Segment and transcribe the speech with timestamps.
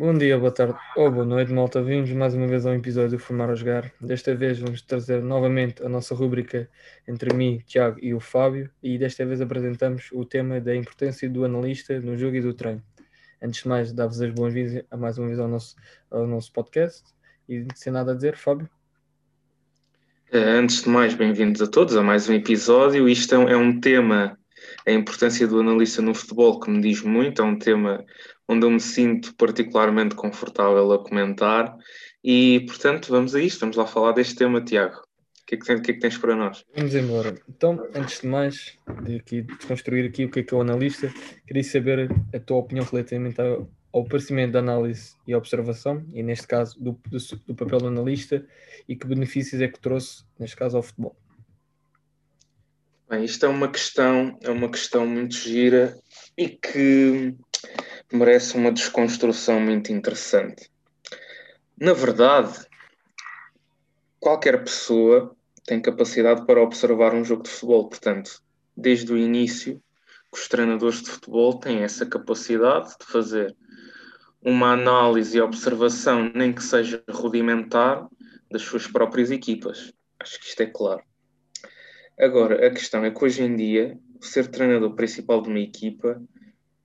[0.00, 1.82] Bom dia, boa tarde ou boa noite, malta.
[1.82, 3.92] Vimos mais uma vez a um episódio do Formar a Jogar.
[4.00, 6.66] Desta vez vamos trazer novamente a nossa rúbrica
[7.06, 11.44] entre mim, Tiago e o Fábio, e desta vez apresentamos o tema da importância do
[11.44, 12.82] analista no jogo e do treino.
[13.42, 15.76] Antes de mais, dar-vos as boas-vindas mais uma vez ao nosso,
[16.10, 17.04] ao nosso podcast.
[17.46, 18.70] E sem nada a dizer, Fábio.
[20.32, 23.06] Eh, antes de mais, bem-vindos a todos a mais um episódio.
[23.06, 24.38] Isto é um é tema,
[24.86, 28.02] a importância do analista no futebol, que me diz muito, é um tema
[28.50, 31.76] onde eu me sinto particularmente confortável a comentar.
[32.22, 34.96] E, portanto, vamos a isto, vamos lá falar deste tema, Tiago.
[34.96, 36.64] O que é que, que, é que tens para nós?
[36.76, 37.40] Vamos embora.
[37.48, 41.12] Então, antes de mais, de aqui desconstruir aqui o que é que é o analista,
[41.46, 46.48] queria saber a tua opinião relativamente ao, ao parecimento da análise e observação, e neste
[46.48, 48.44] caso do, do, do papel do analista,
[48.88, 51.16] e que benefícios é que trouxe, neste caso, ao futebol.
[53.08, 55.96] Bem, isto é uma questão, é uma questão muito gira
[56.36, 57.34] e que
[58.12, 60.70] merece uma desconstrução muito interessante.
[61.78, 62.66] Na verdade,
[64.18, 68.42] qualquer pessoa tem capacidade para observar um jogo de futebol, portanto,
[68.76, 69.82] desde o início,
[70.32, 73.56] os treinadores de futebol têm essa capacidade de fazer
[74.42, 78.08] uma análise e observação, nem que seja rudimentar,
[78.50, 79.92] das suas próprias equipas.
[80.18, 81.02] Acho que isto é claro.
[82.18, 86.20] Agora, a questão é que hoje em dia, ser treinador principal de uma equipa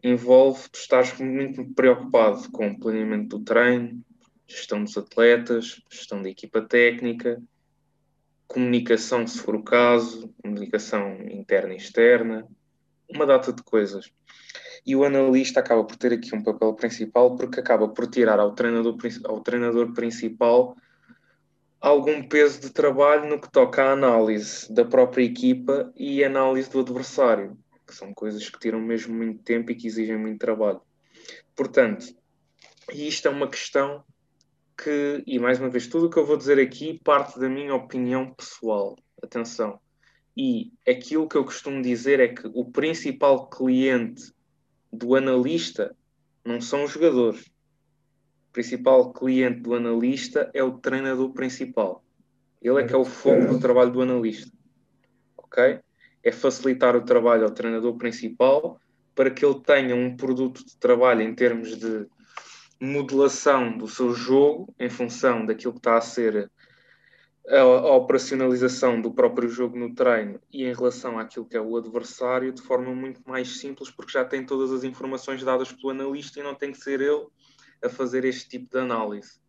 [0.07, 4.03] envolve tu estás muito preocupado com o planeamento do treino,
[4.47, 7.41] gestão dos atletas, gestão da equipa técnica,
[8.47, 12.47] comunicação, se for o caso, comunicação interna e externa,
[13.09, 14.11] uma data de coisas.
[14.85, 18.53] E o analista acaba por ter aqui um papel principal porque acaba por tirar ao
[18.53, 20.77] treinador, ao treinador principal
[21.81, 26.81] algum peso de trabalho no que toca à análise da própria equipa e análise do
[26.81, 30.81] adversário que são coisas que tiram mesmo muito tempo e que exigem muito trabalho.
[31.55, 32.15] Portanto,
[32.91, 34.03] isto é uma questão
[34.77, 37.73] que, e mais uma vez, tudo o que eu vou dizer aqui parte da minha
[37.73, 38.97] opinião pessoal.
[39.21, 39.79] Atenção.
[40.37, 44.33] E aquilo que eu costumo dizer é que o principal cliente
[44.91, 45.95] do analista
[46.43, 47.41] não são os jogadores.
[48.49, 52.03] O principal cliente do analista é o treinador principal.
[52.61, 54.51] Ele é que é o foco do trabalho do analista.
[55.37, 55.79] Ok?
[56.25, 58.81] É facilitar o trabalho ao treinador principal
[59.13, 62.07] para que ele tenha um produto de trabalho em termos de
[62.81, 66.51] modelação do seu jogo em função daquilo que está a ser
[67.47, 71.77] a, a, operacionalização do próprio jogo no treino e em relação àquilo que é o
[71.77, 76.39] adversário de forma muito mais simples, porque já tem todas as informações dadas pelo analista
[76.39, 77.27] e não tem que ser ele
[77.83, 79.39] a fazer este tipo de análise.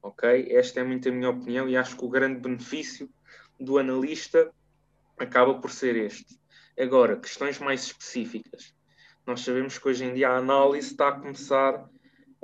[0.00, 0.46] Ok?
[0.50, 3.10] Esta é muito a minha opinião e acho que o grande benefício
[3.58, 4.50] do analista
[5.22, 6.38] acaba por ser este.
[6.78, 8.74] Agora, questões mais específicas.
[9.26, 11.88] Nós sabemos que hoje em dia a análise está a começar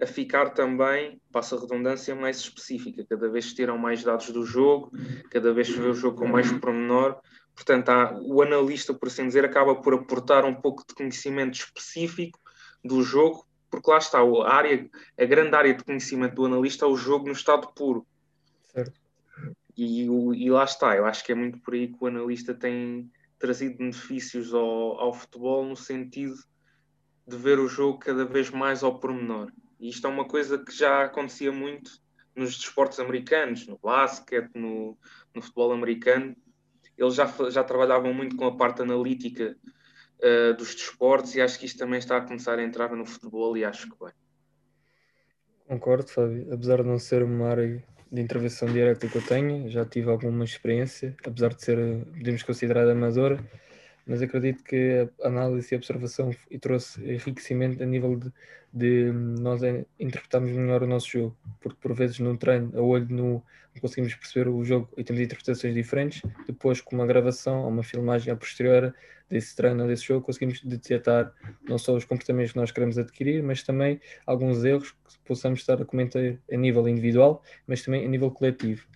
[0.01, 3.05] a ficar também, passa a redundância, mais específica.
[3.09, 4.93] Cada vez tiram mais dados do jogo,
[5.29, 7.21] cada vez se vê o jogo com mais pormenor.
[7.53, 12.39] Portanto, há, o analista, por assim dizer, acaba por aportar um pouco de conhecimento específico
[12.85, 14.89] do jogo, porque lá está, a, área,
[15.19, 18.07] a grande área de conhecimento do analista é o jogo no estado puro.
[18.73, 19.08] Certo.
[19.79, 23.09] E, e, lá está, eu acho que é muito por aí que o analista tem
[23.39, 26.35] trazido benefícios ao, ao futebol no sentido
[27.25, 29.53] de ver o jogo cada vez mais ao pormenor.
[29.79, 31.93] E isto é uma coisa que já acontecia muito
[32.35, 34.99] nos desportos americanos, no basquete, no,
[35.33, 36.37] no futebol americano.
[36.97, 39.57] Eles já, já trabalhavam muito com a parte analítica
[40.19, 43.57] uh, dos desportos e acho que isto também está a começar a entrar no futebol
[43.57, 44.13] e acho que bem.
[45.69, 46.53] Concordo, Fábio.
[46.53, 50.45] Apesar de não ser uma área de intervenção direta que eu tenho, já tive alguma
[50.45, 53.39] experiência, apesar de ser, podemos considerar amadora,
[54.09, 58.33] mas acredito que a análise e a observação trouxe enriquecimento a nível de,
[58.73, 59.61] de nós
[60.01, 64.15] interpretarmos melhor o nosso jogo, porque por vezes num treino, a olho nu, não conseguimos
[64.15, 68.37] perceber o jogo e temos interpretações diferentes, depois com uma gravação ou uma filmagem a
[68.37, 68.95] posterior
[69.29, 71.31] desse treino ou desse jogo, conseguimos detectar
[71.69, 75.83] não só os comportamentos que nós queremos adquirir, mas também alguns erros que possamos estar
[75.83, 78.87] a comentar a nível individual, mas também a nível coletivo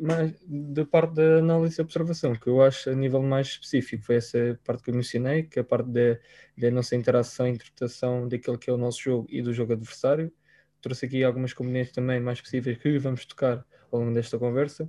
[0.00, 4.16] mais da parte da análise e observação, que eu acho a nível mais específico, foi
[4.16, 8.58] essa parte que eu mencionei, que é a parte da, nossa interação e interpretação daquele
[8.58, 10.32] que é o nosso jogo e do jogo adversário.
[10.80, 14.88] Trouxe aqui algumas componentes também mais específicas que vamos tocar ao longo desta conversa,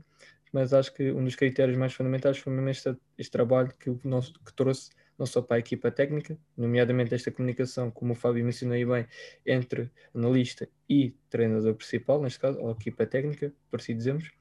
[0.51, 3.99] mas acho que um dos critérios mais fundamentais foi mesmo este, este trabalho que, o
[4.03, 4.89] nosso, que trouxe
[5.19, 9.05] não só para a equipa técnica, nomeadamente esta comunicação, como o Fábio mencionou aí bem,
[9.45, 14.31] entre analista e treinador principal, neste caso, ou equipa técnica, por assim dizemos,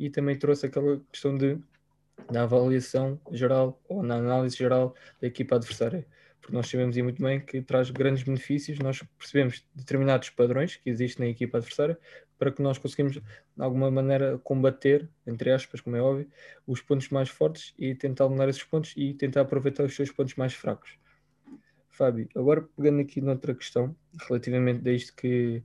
[0.00, 1.58] e também trouxe aquela questão de,
[2.32, 6.06] da avaliação geral ou na análise geral da equipa adversária.
[6.40, 10.88] porque nós sabemos e muito bem que traz grandes benefícios, nós percebemos determinados padrões que
[10.88, 11.98] existem na equipa adversária
[12.38, 13.22] para que nós conseguimos, de
[13.58, 16.26] alguma maneira, combater, entre aspas, como é óbvio,
[16.66, 20.34] os pontos mais fortes e tentar eliminar esses pontos e tentar aproveitar os seus pontos
[20.36, 20.98] mais fracos.
[21.90, 23.94] Fábio, agora pegando aqui noutra questão,
[24.26, 25.62] relativamente a isto que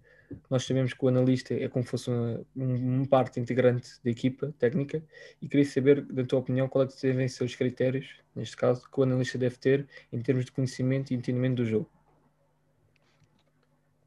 [0.49, 4.53] nós sabemos que o analista é como se fosse uma, uma, parte integrante da equipa
[4.57, 5.03] técnica
[5.41, 8.89] e queria saber, da tua opinião, qual é que devem ser os critérios, neste caso,
[8.89, 11.89] que o analista deve ter em termos de conhecimento e entendimento do jogo.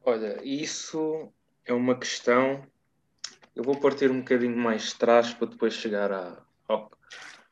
[0.03, 1.31] Olha, isso
[1.65, 2.63] é uma questão.
[3.55, 6.43] Eu vou partir um bocadinho mais atrás para depois chegar à,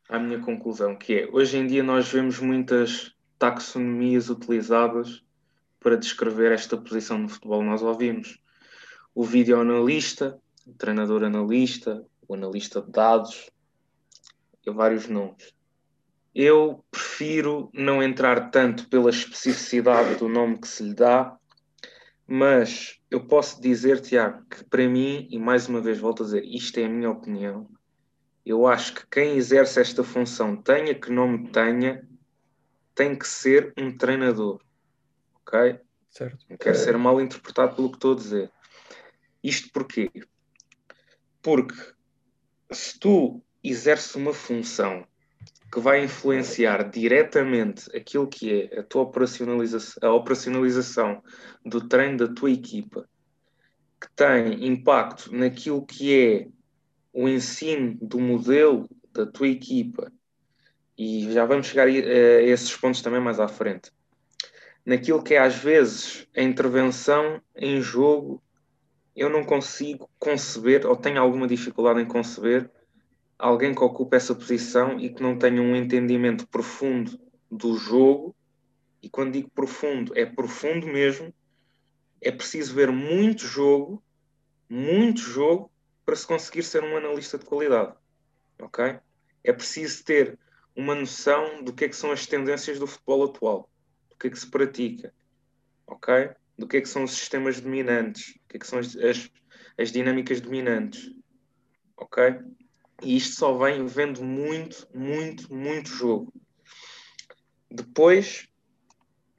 [0.10, 5.24] à minha conclusão, que é hoje em dia nós vemos muitas taxonomias utilizadas
[5.80, 7.64] para descrever esta posição no futebol.
[7.64, 8.42] Nós ouvimos
[9.18, 13.50] o vídeo analista, o treinador analista, o analista de dados,
[14.64, 15.56] e vários nomes.
[16.36, 21.36] Eu prefiro não entrar tanto pela especificidade do nome que se lhe dá,
[22.28, 26.46] mas eu posso dizer, Tiago, que para mim, e mais uma vez volto a dizer,
[26.46, 27.68] isto é a minha opinião,
[28.46, 32.08] eu acho que quem exerce esta função, tenha que nome tenha,
[32.94, 34.62] tem que ser um treinador.
[35.42, 35.80] Ok?
[36.12, 36.46] Certo.
[36.48, 38.52] Não quero ser mal interpretado pelo que estou a dizer.
[39.44, 40.10] Isto porquê?
[41.42, 41.76] Porque
[42.72, 45.06] se tu exerces uma função
[45.72, 51.22] que vai influenciar diretamente aquilo que é a tua operacionalização, a operacionalização
[51.66, 53.08] do treino da tua equipa,
[54.00, 56.48] que tem impacto naquilo que é
[57.12, 60.12] o ensino do modelo da tua equipa,
[60.98, 63.92] e já vamos chegar a esses pontos também mais à frente,
[64.86, 68.42] naquilo que é às vezes a intervenção em jogo
[69.18, 72.70] eu não consigo conceber, ou tenho alguma dificuldade em conceber,
[73.38, 77.20] alguém que ocupe essa posição e que não tenha um entendimento profundo
[77.50, 78.36] do jogo.
[79.02, 81.34] E quando digo profundo, é profundo mesmo.
[82.22, 84.04] É preciso ver muito jogo,
[84.70, 85.72] muito jogo,
[86.06, 87.96] para se conseguir ser um analista de qualidade.
[88.62, 89.00] Ok?
[89.44, 90.38] É preciso ter
[90.76, 93.70] uma noção do que é que são as tendências do futebol atual,
[94.10, 95.14] do que é que se pratica.
[95.86, 96.36] Ok?
[96.58, 99.30] do que é que são os sistemas dominantes, o que é que são as, as,
[99.78, 101.12] as dinâmicas dominantes.
[101.98, 102.40] Ok?
[103.04, 106.34] E isto só vem vendo muito, muito, muito jogo.
[107.70, 108.48] Depois,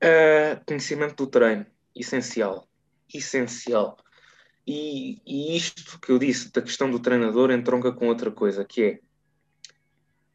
[0.05, 1.67] uh, conhecimento do treino.
[1.97, 2.69] Essencial.
[3.13, 3.97] Essencial.
[4.67, 8.83] E, e, isto que eu disse da questão do treinador entronca com outra coisa, que
[8.83, 9.01] é.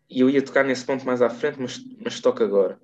[0.09, 2.81] E eu ia tocar nesse ponto mais à frente, mas, mas toca agora.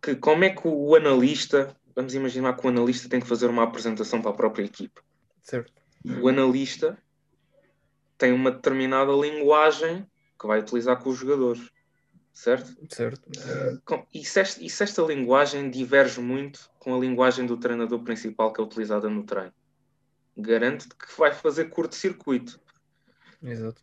[0.00, 3.62] Que como é que o analista vamos imaginar que o analista tem que fazer uma
[3.62, 5.00] apresentação para a própria equipe.
[5.40, 5.72] Certo.
[6.20, 6.98] O analista
[8.18, 10.06] tem uma determinada linguagem
[10.38, 11.70] que vai utilizar com os jogadores.
[12.32, 12.74] Certo?
[12.88, 13.28] Certo.
[14.12, 18.52] E se, esta, e se esta linguagem diverge muito com a linguagem do treinador principal
[18.52, 19.52] que é utilizada no treino?
[20.36, 22.58] Garanto que vai fazer curto-circuito.
[23.42, 23.82] Exato.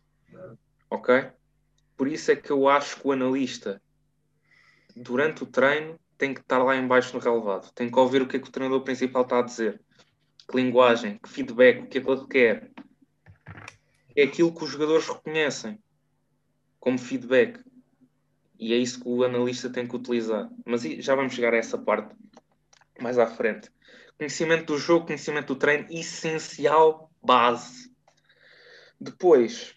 [0.90, 1.30] Ok?
[1.96, 3.80] Por isso é que eu acho que o analista,
[4.96, 8.36] durante o treino, tem que estar lá embaixo no relevado, tem que ouvir o que
[8.36, 9.80] é que o treinador principal está a dizer,
[10.46, 12.70] que linguagem, que feedback, o que é que ele quer.
[14.14, 15.78] É aquilo que os jogadores reconhecem
[16.78, 17.58] como feedback.
[18.58, 20.50] E é isso que o analista tem que utilizar.
[20.66, 22.14] Mas já vamos chegar a essa parte
[23.00, 23.70] mais à frente.
[24.18, 27.90] Conhecimento do jogo, conhecimento do treino, essencial, base.
[29.00, 29.74] Depois,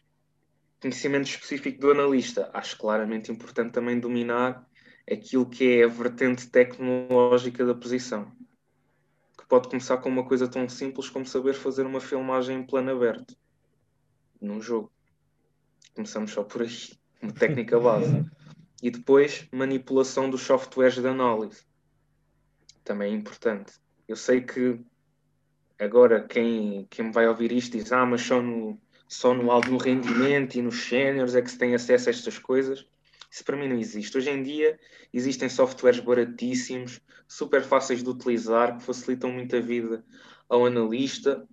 [0.82, 2.50] conhecimento específico do analista.
[2.54, 4.68] Acho claramente importante também dominar
[5.10, 8.32] aquilo que é a vertente tecnológica da posição.
[9.38, 12.92] Que pode começar com uma coisa tão simples como saber fazer uma filmagem em plano
[12.92, 13.36] aberto
[14.40, 14.92] num jogo.
[15.96, 16.70] Começamos só por aí,
[17.22, 18.26] uma técnica base.
[18.82, 21.64] E depois, manipulação dos softwares de análise.
[22.84, 23.74] Também é importante.
[24.08, 24.82] Eu sei que
[25.80, 29.78] agora quem, quem vai ouvir isto diz: Ah, mas só no, só no alto no
[29.78, 32.86] rendimento e nos séniores é que se tem acesso a estas coisas.
[33.34, 34.16] Isso para mim não existe.
[34.16, 34.80] Hoje em dia
[35.12, 40.06] existem softwares baratíssimos, super fáceis de utilizar, que facilitam muito a vida
[40.48, 41.44] ao analista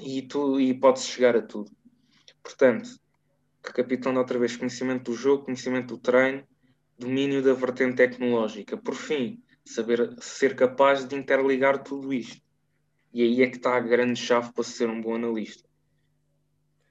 [0.00, 0.26] e,
[0.58, 1.70] e pode-se chegar a tudo.
[2.42, 2.98] Portanto,
[3.64, 6.44] recapitulando outra vez, conhecimento do jogo, conhecimento do treino,
[6.98, 8.76] domínio da vertente tecnológica.
[8.76, 12.42] Por fim, saber ser capaz de interligar tudo isto.
[13.12, 15.68] E aí é que está a grande chave para ser um bom analista.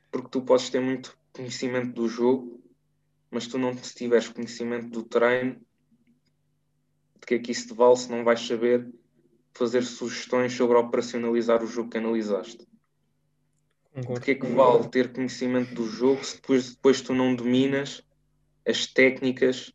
[0.09, 2.57] Porque tu podes ter muito conhecimento do jogo,
[3.29, 5.59] mas tu não se tiveres conhecimento do treino,
[7.19, 8.87] de que é que isso te vale se não vais saber
[9.53, 12.67] fazer sugestões sobre operacionalizar o jogo que analisaste.
[13.95, 18.03] De que é que vale ter conhecimento do jogo se depois, depois tu não dominas
[18.65, 19.73] as técnicas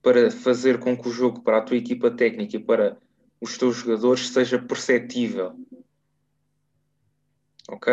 [0.00, 2.98] para fazer com que o jogo para a tua equipa técnica e para
[3.40, 5.54] os teus jogadores seja perceptível.
[7.68, 7.92] Ok?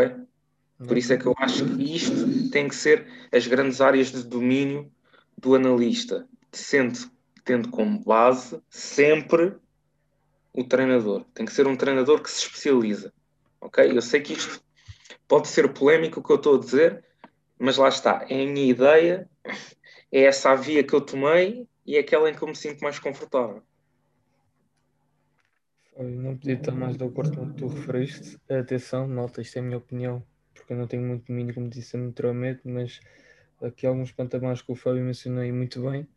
[0.87, 4.23] Por isso é que eu acho que isto tem que ser as grandes áreas de
[4.23, 4.89] domínio
[5.37, 6.97] do analista, sendo,
[7.43, 9.55] tendo como base sempre
[10.53, 11.25] o treinador.
[11.33, 13.13] Tem que ser um treinador que se especializa.
[13.59, 13.91] Ok?
[13.91, 14.63] Eu sei que isto
[15.27, 17.03] pode ser polémico o que eu estou a dizer,
[17.57, 18.25] mas lá está.
[18.29, 19.29] É a minha ideia,
[20.11, 22.81] é essa a via que eu tomei e é aquela em que eu me sinto
[22.81, 23.61] mais confortável.
[25.97, 28.37] Eu não podia estar mais de acordo com o que tu referiste.
[28.49, 30.23] Atenção, nota, isto é a minha opinião,
[30.59, 32.99] porque eu não tenho muito domínio, como disse anteriormente, mas
[33.61, 36.07] aqui alguns patamares que o Fábio mencionou aí muito bem.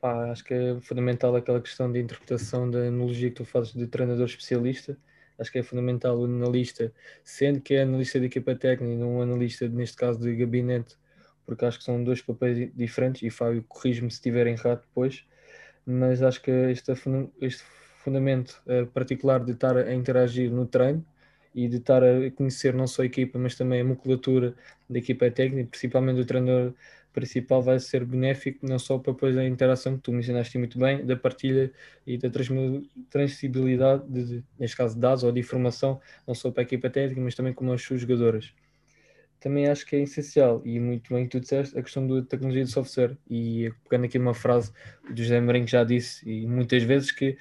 [0.00, 3.86] Pá, acho que é fundamental aquela questão de interpretação da analogia que tu fazes de
[3.86, 4.96] treinador especialista.
[5.38, 6.92] Acho que é fundamental o analista,
[7.24, 10.96] sendo que é analista de equipa técnica e não analista, neste caso, de gabinete,
[11.46, 13.22] porque acho que são dois papéis diferentes.
[13.22, 15.24] E Fábio, corrige-me se estiver errado depois,
[15.86, 16.92] mas acho que este,
[17.40, 17.62] este
[17.98, 21.04] fundamento uh, particular de estar a interagir no treino
[21.54, 24.54] e de estar a conhecer não só a equipa, mas também a musculatura
[24.88, 26.74] da equipa técnica, principalmente do treinador
[27.12, 31.04] principal, vai ser benéfico não só para depois a interação que tu mencionaste muito bem,
[31.04, 31.72] da partilha
[32.06, 32.30] e da
[33.10, 36.88] transmissibilidade, de, de, neste caso de dados ou de informação, não só para a equipa
[36.90, 38.52] técnica, mas também com as suas jogadoras
[39.40, 40.62] também acho que é essencial.
[40.64, 43.16] E muito bem que tu disseste a questão da tecnologia de software.
[43.30, 44.72] E pegando aqui uma frase
[45.08, 47.36] do José Marinho que já disse e muitas vezes que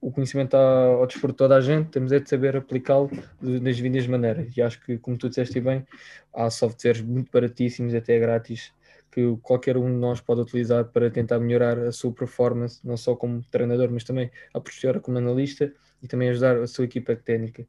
[0.00, 3.10] o conhecimento está ao dispor de toda a gente, temos é de saber aplicá-lo
[3.40, 4.56] das vindas maneiras.
[4.56, 5.86] E acho que como tu disseste bem,
[6.34, 8.72] há softwares muito baratíssimos até grátis
[9.16, 13.16] que qualquer um de nós pode utilizar para tentar melhorar a sua performance, não só
[13.16, 15.72] como treinador, mas também a posterior como analista
[16.02, 17.66] e também ajudar a sua equipa técnica.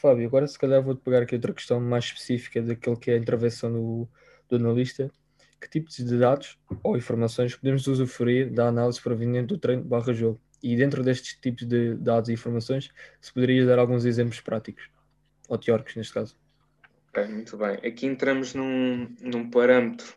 [0.00, 3.18] Fábio, agora se calhar vou-te pegar aqui outra questão mais específica daquilo que é a
[3.18, 4.08] intervenção do,
[4.48, 5.10] do analista.
[5.60, 10.40] Que tipos de dados ou informações podemos usufruir da análise proveniente do treino barra jogo?
[10.62, 12.90] E dentro destes tipos de dados e informações,
[13.20, 14.88] se poderias dar alguns exemplos práticos,
[15.48, 16.36] ou teóricos neste caso.
[17.28, 17.74] Muito bem.
[17.84, 20.14] Aqui entramos num, num parâmetro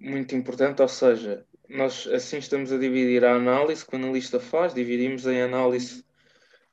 [0.00, 4.72] muito importante, ou seja, nós assim estamos a dividir a análise que o analista faz,
[4.72, 6.02] dividimos em análise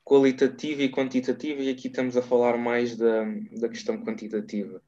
[0.06, 3.26] qualitativa e quantitativa, e aqui estamos a falar mais da,
[3.60, 4.80] da questão quantitativa.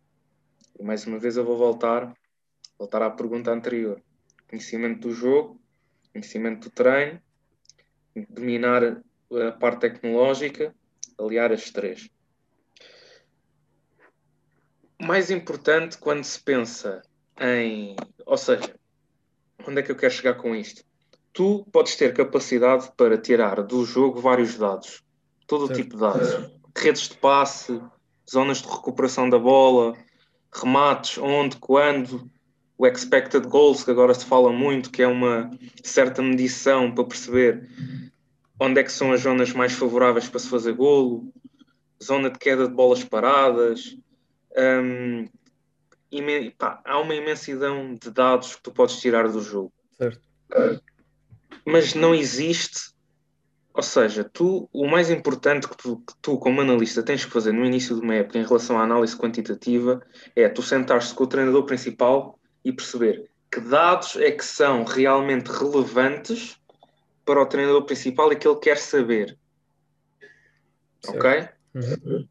[0.80, 2.14] E mais uma vez eu vou voltar,
[2.78, 4.00] voltar à pergunta anterior.
[4.48, 5.60] Conhecimento do jogo,
[6.14, 7.20] conhecimento do treino,
[8.30, 10.74] dominar a parte tecnológica,
[11.18, 12.08] aliar as três.
[15.02, 17.02] Mais importante quando se pensa
[17.40, 17.96] em.
[18.24, 18.76] Ou seja,
[19.68, 20.86] onde é que eu quero chegar com isto?
[21.34, 25.07] Tu podes ter capacidade para tirar do jogo vários dados
[25.48, 26.52] todo o tipo de dados.
[26.76, 27.82] Redes de passe,
[28.30, 29.96] zonas de recuperação da bola,
[30.54, 32.30] remates, onde, quando,
[32.78, 35.50] o expected goals, que agora se fala muito, que é uma
[35.84, 37.68] certa medição para perceber
[38.60, 41.32] onde é que são as zonas mais favoráveis para se fazer golo,
[42.04, 43.98] zona de queda de bolas paradas.
[44.84, 45.28] Um,
[46.58, 49.72] pá, há uma imensidão de dados que tu podes tirar do jogo.
[49.92, 50.22] Certo.
[51.66, 52.97] Mas não existe
[53.78, 57.52] ou seja, tu, o mais importante que tu, que tu, como analista, tens que fazer
[57.52, 60.02] no início de uma época em relação à análise quantitativa
[60.36, 65.52] é tu sentar-te com o treinador principal e perceber que dados é que são realmente
[65.52, 66.60] relevantes
[67.24, 69.38] para o treinador principal e que ele quer saber.
[71.06, 71.16] Certo.
[71.16, 71.48] Ok?
[71.76, 72.28] Uhum.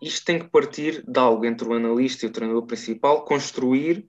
[0.00, 4.08] Isto tem que partir de algo entre o analista e o treinador principal, construir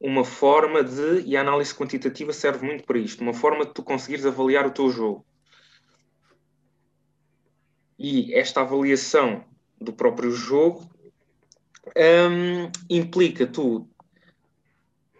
[0.00, 3.82] uma forma de, e a análise quantitativa serve muito para isto, uma forma de tu
[3.82, 5.26] conseguires avaliar o teu jogo
[8.00, 9.44] e esta avaliação
[9.78, 10.90] do próprio jogo
[11.94, 13.86] um, implica tu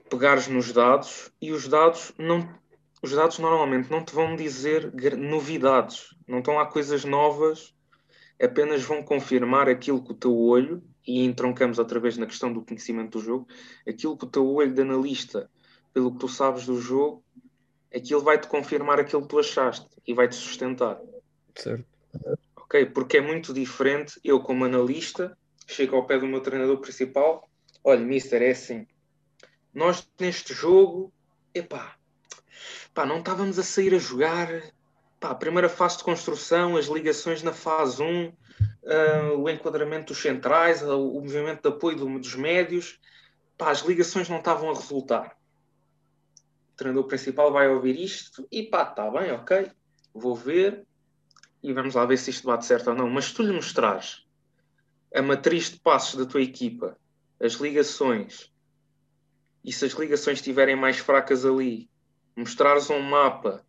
[0.09, 2.49] pegares nos dados e os dados não
[3.03, 7.75] os dados normalmente não te vão dizer novidades, não estão lá coisas novas,
[8.43, 12.61] apenas vão confirmar aquilo que o teu olho, e entroncamos outra vez na questão do
[12.61, 13.49] conhecimento do jogo,
[13.89, 15.51] aquilo que o teu olho de analista,
[15.95, 17.25] pelo que tu sabes do jogo,
[17.95, 21.01] aquilo vai-te confirmar aquilo que tu achaste e vai-te sustentar.
[21.55, 21.90] Certo
[22.71, 22.87] ok?
[22.87, 25.37] Porque é muito diferente eu, como analista,
[25.67, 27.51] chego ao pé do meu treinador principal,
[27.83, 28.87] olha, mister, é assim,
[29.75, 31.13] nós neste jogo,
[31.53, 31.97] epá,
[32.95, 34.49] pá, não estávamos a sair a jogar,
[35.19, 38.35] pá, a primeira fase de construção, as ligações na fase 1, uh,
[38.87, 43.01] ah, o enquadramento dos centrais, uh, o movimento de apoio do, dos médios,
[43.59, 45.37] pá, as ligações não estavam a resultar.
[46.73, 49.71] O treinador principal vai ouvir isto e pá, está bem, ok,
[50.15, 50.87] vou ver,
[51.63, 54.25] e vamos lá ver se isto bate certo ou não, mas se tu lhe mostrares
[55.15, 56.97] a matriz de passos da tua equipa,
[57.41, 58.53] as ligações,
[59.65, 61.91] e se as ligações estiverem mais fracas ali,
[62.37, 63.65] mostrares um mapa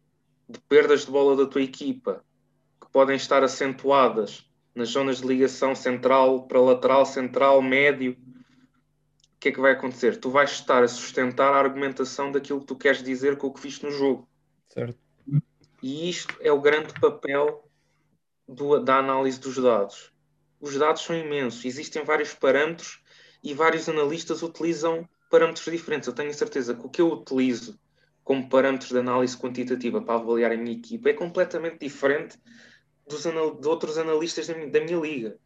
[0.48, 2.24] de perdas de bola da tua equipa
[2.80, 8.16] que podem estar acentuadas nas zonas de ligação central para lateral, central, médio,
[9.36, 10.18] o que é que vai acontecer?
[10.18, 13.62] Tu vais estar a sustentar a argumentação daquilo que tu queres dizer com o que
[13.62, 14.30] viste no jogo.
[14.70, 14.98] Certo.
[15.82, 17.68] E isto é o grande papel
[18.52, 20.12] do, da análise dos dados.
[20.60, 23.02] Os dados são imensos, existem vários parâmetros
[23.44, 26.08] e vários analistas utilizam parâmetros diferentes.
[26.08, 27.80] Eu tenho certeza que o que eu utilizo
[28.24, 32.38] como parâmetros de análise quantitativa para avaliar a minha equipa é completamente diferente
[33.08, 35.38] dos de outros analistas da minha, da minha liga.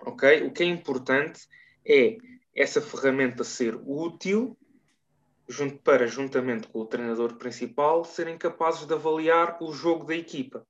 [0.00, 0.42] Ok?
[0.44, 1.46] O que é importante
[1.84, 2.16] é
[2.54, 4.56] essa ferramenta ser útil
[5.48, 10.66] junto, para, juntamente com o treinador principal, serem capazes de avaliar o jogo da equipa.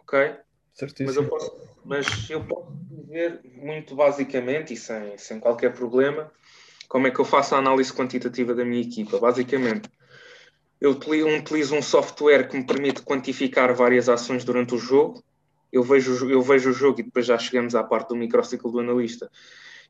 [0.00, 0.36] Ok?
[0.74, 1.06] Certíssimo.
[1.06, 6.30] Mas eu posso, mas eu posso dizer muito basicamente e sem, sem qualquer problema
[6.88, 9.18] como é que eu faço a análise quantitativa da minha equipa?
[9.18, 9.90] Basicamente,
[10.80, 15.22] eu utilizo um software que me permite quantificar várias ações durante o jogo.
[15.72, 18.80] Eu vejo, eu vejo o jogo e depois já chegamos à parte do microciclo do
[18.80, 19.30] analista.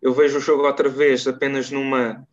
[0.01, 2.27] Eu vejo o jogo outra vez apenas numa,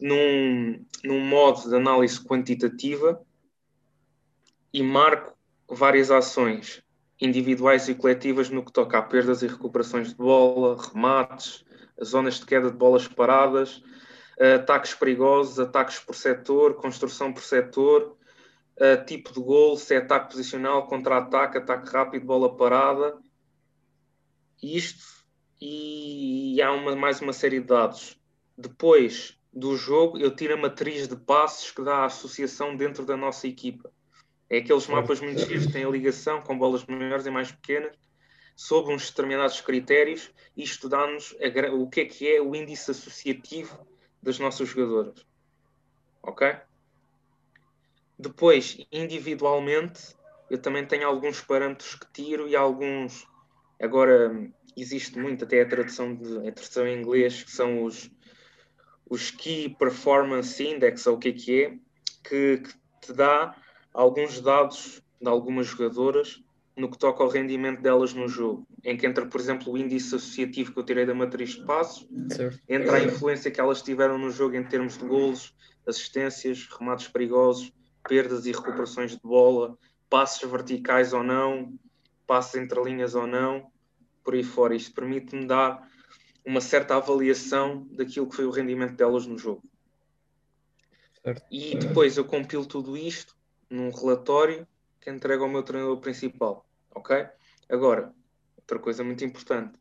[0.00, 3.20] num, num modo de análise quantitativa
[4.72, 5.34] e marco
[5.68, 6.83] várias ações
[7.20, 11.64] individuais e coletivas no que toca a perdas e recuperações de bola, remates,
[12.02, 13.82] zonas de queda de bolas paradas,
[14.56, 18.16] ataques perigosos, ataques por setor, construção por setor,
[19.06, 23.16] tipo de gol, se é ataque posicional, contra-ataque, ataque rápido, bola parada.
[24.60, 25.04] Isto
[25.60, 28.20] e, há uma, mais uma série de dados.
[28.58, 33.16] Depois do jogo, eu tiro a matriz de passos que dá a associação dentro da
[33.16, 33.92] nossa equipa.
[34.54, 37.96] É aqueles mapas muito giros que têm a ligação com bolas maiores e mais pequenas,
[38.54, 41.34] sob uns determinados critérios, isto dá-nos
[41.72, 43.84] o que é que é o índice associativo
[44.22, 45.26] das nossas jogadoras.
[46.22, 46.56] Ok?
[48.16, 50.14] Depois, individualmente,
[50.48, 53.26] eu também tenho alguns parâmetros que tiro e alguns.
[53.82, 58.08] Agora, existe muito, até a tradução, de, a tradução em inglês, que são os,
[59.10, 61.70] os Key Performance Index, ou o que é que é,
[62.22, 63.56] que, que te dá
[63.94, 66.42] alguns dados de algumas jogadoras
[66.76, 70.16] no que toca ao rendimento delas no jogo, em que entra, por exemplo, o índice
[70.16, 72.60] associativo que eu tirei da matriz de passos, certo.
[72.68, 75.54] entra a influência que elas tiveram no jogo em termos de golos,
[75.86, 77.72] assistências, remates perigosos,
[78.08, 79.78] perdas e recuperações de bola,
[80.10, 81.78] passos verticais ou não,
[82.26, 83.70] passos entre linhas ou não,
[84.24, 84.74] por aí fora.
[84.74, 85.88] Isto permite-me dar
[86.44, 89.62] uma certa avaliação daquilo que foi o rendimento delas no jogo.
[91.22, 91.42] Certo.
[91.50, 93.34] E depois eu compilo tudo isto
[93.74, 94.66] num relatório
[95.00, 97.26] que entrego ao meu treinador principal, ok?
[97.68, 98.14] Agora,
[98.56, 99.78] outra coisa muito importante,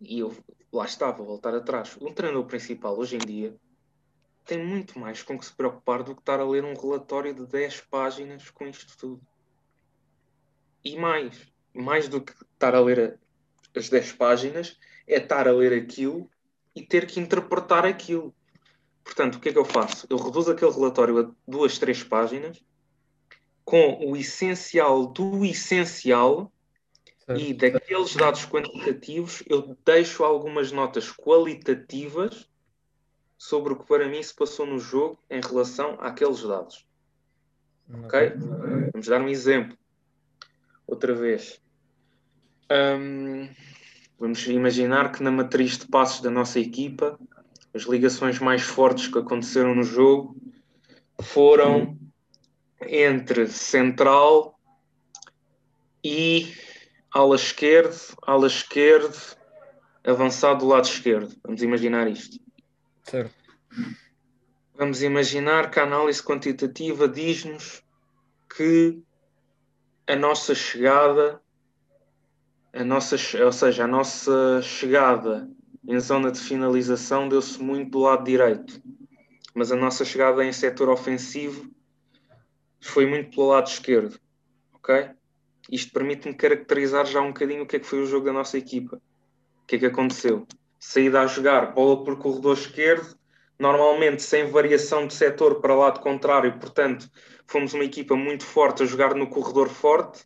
[0.00, 0.34] e eu
[0.72, 3.56] lá estava, vou voltar atrás, um treinador principal hoje em dia
[4.46, 7.46] tem muito mais com que se preocupar do que estar a ler um relatório de
[7.46, 9.20] 10 páginas com isto tudo.
[10.82, 13.20] E mais, mais do que estar a ler
[13.76, 16.28] as 10 páginas, é estar a ler aquilo
[16.74, 18.34] e ter que interpretar aquilo.
[19.04, 20.06] Portanto, o que é que eu faço?
[20.08, 22.60] Eu reduzo aquele relatório a duas, três páginas
[23.70, 26.52] com o essencial do essencial
[27.24, 27.40] certo.
[27.40, 32.50] e daqueles dados quantitativos eu deixo algumas notas qualitativas
[33.38, 36.84] sobre o que para mim se passou no jogo em relação àqueles dados.
[38.04, 38.32] Ok?
[38.92, 39.78] Vamos dar um exemplo.
[40.84, 41.62] Outra vez.
[42.68, 43.48] Um,
[44.18, 47.16] vamos imaginar que na matriz de passos da nossa equipa
[47.72, 50.36] as ligações mais fortes que aconteceram no jogo
[51.20, 51.99] foram
[52.86, 54.58] entre central
[56.02, 56.54] e
[57.12, 59.36] ala esquerdo, ala esquerdo,
[60.04, 61.34] avançado do lado esquerdo.
[61.44, 62.38] Vamos imaginar isto.
[63.04, 63.34] Certo.
[64.74, 67.82] Vamos imaginar que a análise quantitativa diz-nos
[68.56, 69.02] que
[70.06, 71.40] a nossa chegada,
[72.72, 75.48] a nossa, ou seja, a nossa chegada
[75.86, 78.82] em zona de finalização deu-se muito do lado direito,
[79.54, 81.70] mas a nossa chegada em setor ofensivo
[82.80, 84.18] foi muito pelo lado esquerdo,
[84.72, 85.10] ok?
[85.70, 88.58] Isto permite-me caracterizar já um bocadinho o que é que foi o jogo da nossa
[88.58, 88.96] equipa.
[89.62, 90.46] O que é que aconteceu?
[90.78, 93.14] Saída a jogar, bola por corredor esquerdo,
[93.58, 97.08] normalmente sem variação de setor para lado contrário, portanto,
[97.46, 100.24] fomos uma equipa muito forte a jogar no corredor forte,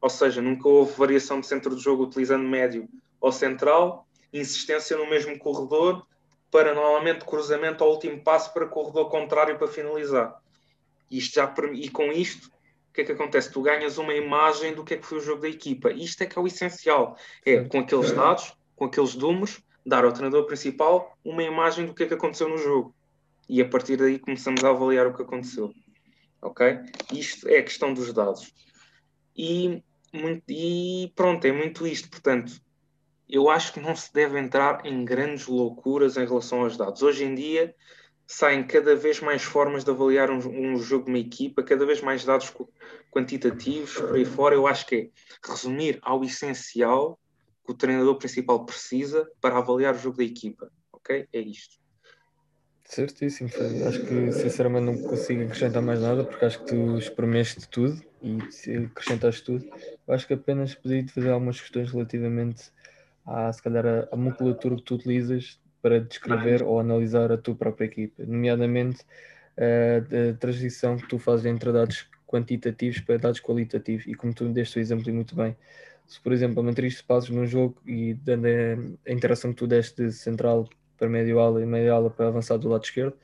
[0.00, 2.88] ou seja, nunca houve variação de centro de jogo utilizando médio
[3.20, 6.06] ou central, insistência no mesmo corredor,
[6.50, 10.40] para normalmente cruzamento ao último passo para corredor contrário para finalizar.
[11.10, 12.48] Isto já, e com isto,
[12.90, 13.52] o que é que acontece?
[13.52, 15.92] Tu ganhas uma imagem do que é que foi o jogo da equipa.
[15.92, 17.16] Isto é que é o essencial.
[17.44, 22.02] É, com aqueles dados, com aqueles números, dar ao treinador principal uma imagem do que
[22.02, 22.94] é que aconteceu no jogo.
[23.48, 25.72] e a partir daí começamos a avaliar o que aconteceu.
[26.42, 26.80] Ok?
[27.12, 28.52] Isto é a questão dos dados.
[29.36, 32.10] E, muito, e pronto, é muito isto.
[32.10, 32.60] Portanto,
[33.28, 37.02] eu acho que não se deve entrar em grandes loucuras em relação aos dados.
[37.02, 37.74] Hoje em dia
[38.26, 42.24] saem cada vez mais formas de avaliar um, um jogo uma equipa, cada vez mais
[42.24, 42.52] dados
[43.10, 44.54] quantitativos por aí fora.
[44.54, 47.18] Eu acho que é resumir ao essencial
[47.64, 50.70] que o treinador principal precisa para avaliar o jogo da equipa.
[50.92, 51.28] Ok?
[51.32, 51.78] É isto.
[52.84, 53.50] Certíssimo,
[53.88, 58.38] acho que sinceramente não consigo acrescentar mais nada porque acho que tu experimentaste tudo e
[58.86, 59.66] acrescentaste tudo.
[60.06, 62.70] Eu acho que apenas podia fazer algumas questões relativamente
[63.26, 67.54] à, se calhar, a, a musculatura que tu utilizas para descrever ou analisar a tua
[67.54, 69.04] própria equipa, nomeadamente
[69.56, 74.48] a, a transição que tu fazes entre dados quantitativos para dados qualitativos e como tu
[74.48, 75.56] deste o exemplo e muito bem.
[76.04, 79.58] Se, por exemplo, a matriz de passos num jogo e dando a, a interação que
[79.58, 80.68] tu deste de central
[80.98, 83.14] para médio ala e médio ala para avançar do lado esquerdo,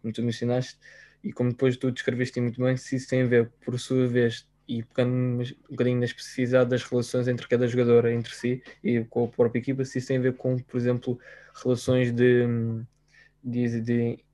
[0.00, 0.78] como tu mencionaste,
[1.24, 4.46] e como depois tu descreveste muito bem, se isso tem a ver, por sua vez,
[4.68, 9.24] e pegando um bocadinho na especificidade das relações entre cada jogador entre si e com
[9.24, 11.18] a própria equipa, se isso tem a ver com, por exemplo,
[11.62, 12.46] relações de,
[13.42, 14.24] de, de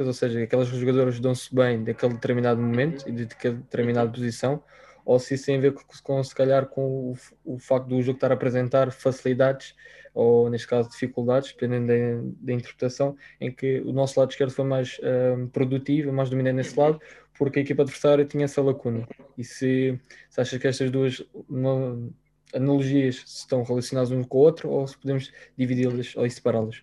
[0.00, 4.62] ou seja, aquelas jogadoras dão-se bem daquele determinado momento e de determinada posição,
[5.04, 8.16] ou se isso tem a ver com, se calhar com o, o facto do jogo
[8.16, 9.74] estar a apresentar facilidades
[10.14, 14.64] ou neste caso dificuldades, dependendo da, da interpretação, em que o nosso lado esquerdo foi
[14.64, 17.00] mais um, produtivo, mais dominante nesse lado,
[17.38, 19.06] porque a equipa adversária tinha essa lacuna.
[19.36, 19.98] E se,
[20.30, 22.10] se achas que estas duas uma,
[22.54, 26.82] analogias estão relacionadas um com o outro, ou se podemos dividi-las ou separá-las?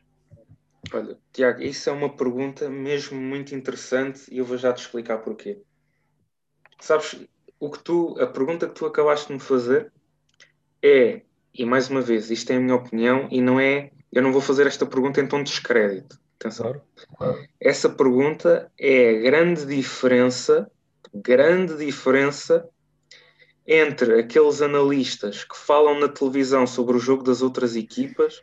[0.94, 5.20] Olha, Tiago, isso é uma pergunta mesmo muito interessante e eu vou já te explicar
[5.20, 5.62] porquê.
[6.80, 7.16] Sabes,
[7.60, 9.92] o que tu, a pergunta que tu acabaste de me fazer
[10.82, 11.22] é
[11.54, 13.92] e mais uma vez, isto é a minha opinião e não é.
[14.12, 16.20] Eu não vou fazer esta pergunta em tom de descrédito.
[16.42, 16.82] Atenção.
[17.60, 20.72] Essa pergunta é a grande diferença,
[21.14, 22.68] grande diferença
[23.68, 28.42] entre aqueles analistas que falam na televisão sobre o jogo das outras equipas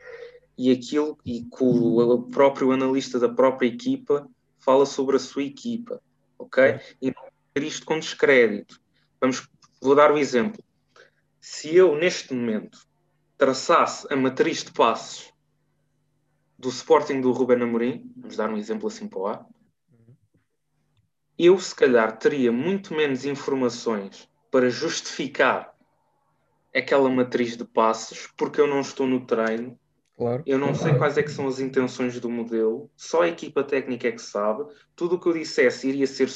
[0.57, 4.29] e aquilo e que o próprio analista da própria equipa
[4.61, 6.01] fala sobre a sua equipa,
[6.39, 6.79] ok?
[7.03, 8.81] E não ter isto com descrédito.
[9.21, 9.49] Vamos,
[9.83, 10.63] vou dar um exemplo.
[11.41, 12.79] Se eu neste momento
[13.37, 15.33] traçasse a matriz de passos
[16.59, 19.47] do Sporting do Ruben Amorim, vamos dar um exemplo assim para lá,
[21.39, 25.73] eu se calhar teria muito menos informações para justificar
[26.75, 29.79] aquela matriz de passos, porque eu não estou no treino,
[30.17, 30.43] claro.
[30.45, 34.09] eu não sei quais é que são as intenções do modelo, só a equipa técnica
[34.09, 34.65] é que sabe,
[34.97, 36.29] tudo o que eu dissesse iria ser,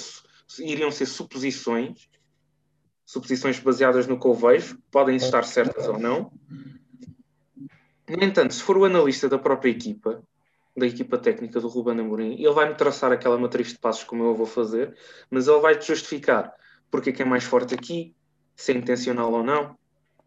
[0.61, 2.08] iriam ser suposições,
[3.04, 6.32] suposições baseadas no que eu vejo, podem estar certas ou não,
[8.16, 10.22] no entanto, se for o analista da própria equipa,
[10.77, 14.35] da equipa técnica do Ruben Amorim, ele vai-me traçar aquela matriz de passos como eu
[14.35, 14.96] vou fazer,
[15.31, 16.55] mas ele vai-te justificar
[16.92, 18.14] porque é que é mais forte aqui,
[18.55, 19.75] se é intencional ou não,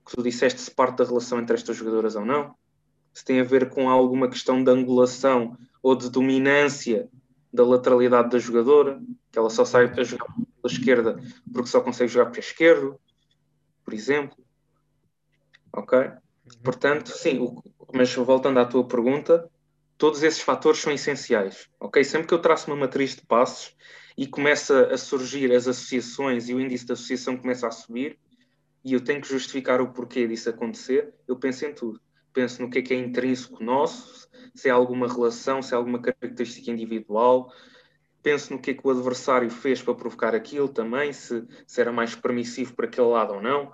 [0.03, 2.55] que tu disseste se parte da relação entre estas jogadoras ou não,
[3.13, 7.07] se tem a ver com alguma questão de angulação ou de dominância
[7.53, 8.99] da lateralidade da jogadora,
[9.31, 11.19] que ela só sai a jogar pela esquerda
[11.53, 12.97] porque só consegue jogar para a esquerda,
[13.83, 14.43] por exemplo.
[15.71, 16.11] Ok?
[16.63, 19.49] Portanto, sim, o, mas voltando à tua pergunta,
[19.97, 21.69] todos esses fatores são essenciais.
[21.79, 22.03] Ok?
[22.03, 23.75] Sempre que eu traço uma matriz de passos
[24.17, 28.19] e começa a surgir as associações e o índice de associação começa a subir
[28.83, 31.99] e eu tenho que justificar o porquê disso acontecer, eu penso em tudo.
[32.31, 35.99] Penso no que é que é intrínseco nosso, se é alguma relação, se é alguma
[35.99, 37.51] característica individual.
[38.21, 41.91] Penso no que é que o adversário fez para provocar aquilo também, se, se era
[41.91, 43.73] mais permissivo para aquele lado ou não.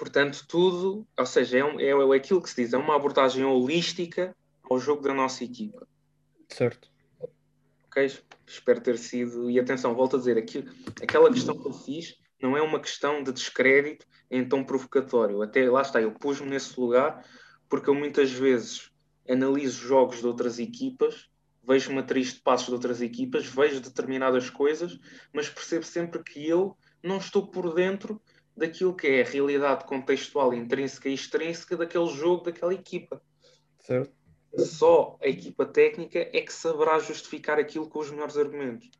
[0.00, 3.44] Portanto, tudo, ou seja, é, um, é, é aquilo que se diz, é uma abordagem
[3.44, 5.86] holística ao jogo da nossa equipa.
[6.48, 6.90] Certo.
[7.84, 8.10] Ok?
[8.46, 9.50] Espero ter sido.
[9.50, 10.64] E atenção, volto a dizer, aqui,
[11.02, 15.42] aquela questão que eu fiz não é uma questão de descrédito em tom provocatório.
[15.42, 17.22] Até lá está, eu pus-me nesse lugar
[17.68, 18.90] porque eu muitas vezes
[19.28, 21.28] analiso jogos de outras equipas,
[21.62, 24.98] vejo matriz de passos de outras equipas, vejo determinadas coisas,
[25.30, 28.18] mas percebo sempre que eu não estou por dentro
[28.60, 33.20] daquilo que é a realidade contextual intrínseca e extrínseca daquele jogo, daquela equipa.
[33.78, 34.12] Certo.
[34.58, 38.90] Só a equipa técnica é que saberá justificar aquilo com os melhores argumentos.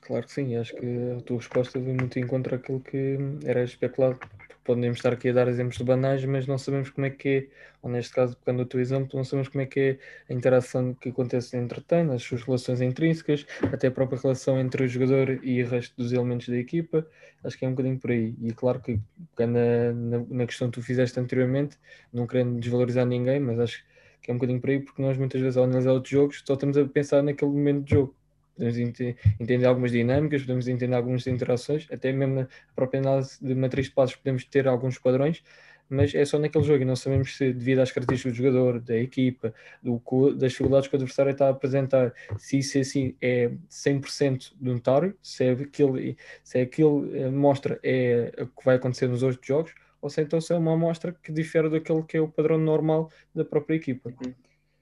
[0.00, 3.62] Claro que sim, acho que a tua resposta vem muito em contra aquilo que era
[3.62, 4.18] especulado
[4.66, 7.46] podemos estar aqui a dar exemplos de banais, mas não sabemos como é que é,
[7.82, 9.98] ou neste caso, pegando o teu exemplo, não sabemos como é que é
[10.28, 14.84] a interação que acontece entre tem, as suas relações intrínsecas, até a própria relação entre
[14.84, 17.06] o jogador e o resto dos elementos da equipa.
[17.44, 18.34] Acho que é um bocadinho por aí.
[18.42, 19.00] E claro que
[19.38, 21.78] na, na, na questão que tu fizeste anteriormente,
[22.12, 23.84] não querendo desvalorizar ninguém, mas acho
[24.20, 26.54] que é um bocadinho por aí, porque nós muitas vezes ao analisar outros jogos só
[26.54, 28.16] estamos a pensar naquele momento de jogo.
[28.56, 33.86] Podemos entender algumas dinâmicas, podemos entender algumas interações, até mesmo na própria análise de matriz
[33.86, 35.42] de passos podemos ter alguns padrões,
[35.88, 38.96] mas é só naquele jogo e não sabemos se, devido às características do jogador, da
[38.96, 40.00] equipa, do,
[40.34, 45.16] das dificuldades que o adversário está a apresentar, se isso é assim é 100% notário,
[45.22, 45.96] se é aquilo,
[46.42, 50.22] se é aquilo eh, mostra é o que vai acontecer nos outros jogos, ou se
[50.22, 53.76] então se é uma amostra que difere daquele que é o padrão normal da própria
[53.76, 54.12] equipa.
[54.24, 54.34] Uhum.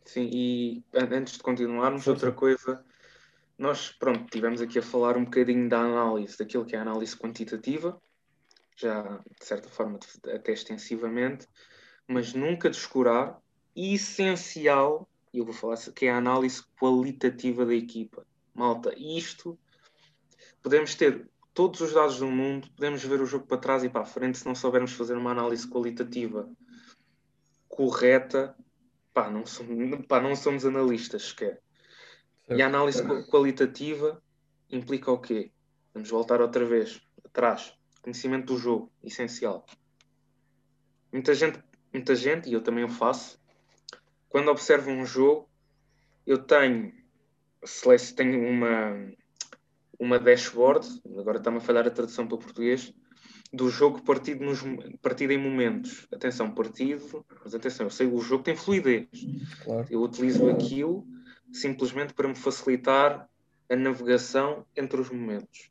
[0.05, 2.85] Sim, e antes de continuarmos, outra coisa,
[3.59, 7.17] nós pronto, tivemos aqui a falar um bocadinho da análise, daquilo que é a análise
[7.17, 8.01] quantitativa,
[8.77, 9.99] já de certa forma
[10.35, 11.47] até extensivamente,
[12.09, 13.39] mas nunca descurar
[13.75, 18.27] essencial, e eu vou falar que é a análise qualitativa da equipa.
[18.55, 19.59] Malta, isto
[20.63, 24.03] podemos ter todos os dados do mundo, podemos ver o jogo para trás e para
[24.03, 26.49] a frente, se não soubermos fazer uma análise qualitativa
[27.69, 28.57] correta,
[29.13, 31.64] pá, não somos, pá, não somos analistas sequer.
[32.49, 34.23] E a análise qualitativa
[34.71, 35.51] implica o quê?
[35.95, 37.75] Vamos voltar outra vez atrás.
[38.03, 39.65] Conhecimento do jogo, essencial.
[41.13, 43.41] Muita gente, muita gente, e eu também o faço,
[44.29, 45.49] quando observo um jogo,
[46.27, 46.93] eu tenho,
[48.17, 49.13] tenho uma,
[49.99, 52.93] uma dashboard, agora está-me a falhar a tradução para o português,
[53.53, 54.61] do jogo partido, nos,
[55.01, 56.07] partido em momentos.
[56.13, 59.09] Atenção, partido, mas atenção, eu sei o jogo tem fluidez.
[59.63, 59.87] Claro.
[59.89, 61.07] Eu utilizo aquilo
[61.55, 63.29] simplesmente para me facilitar
[63.71, 65.71] a navegação entre os momentos.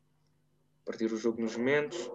[0.84, 2.10] Partir o jogo nos momentos,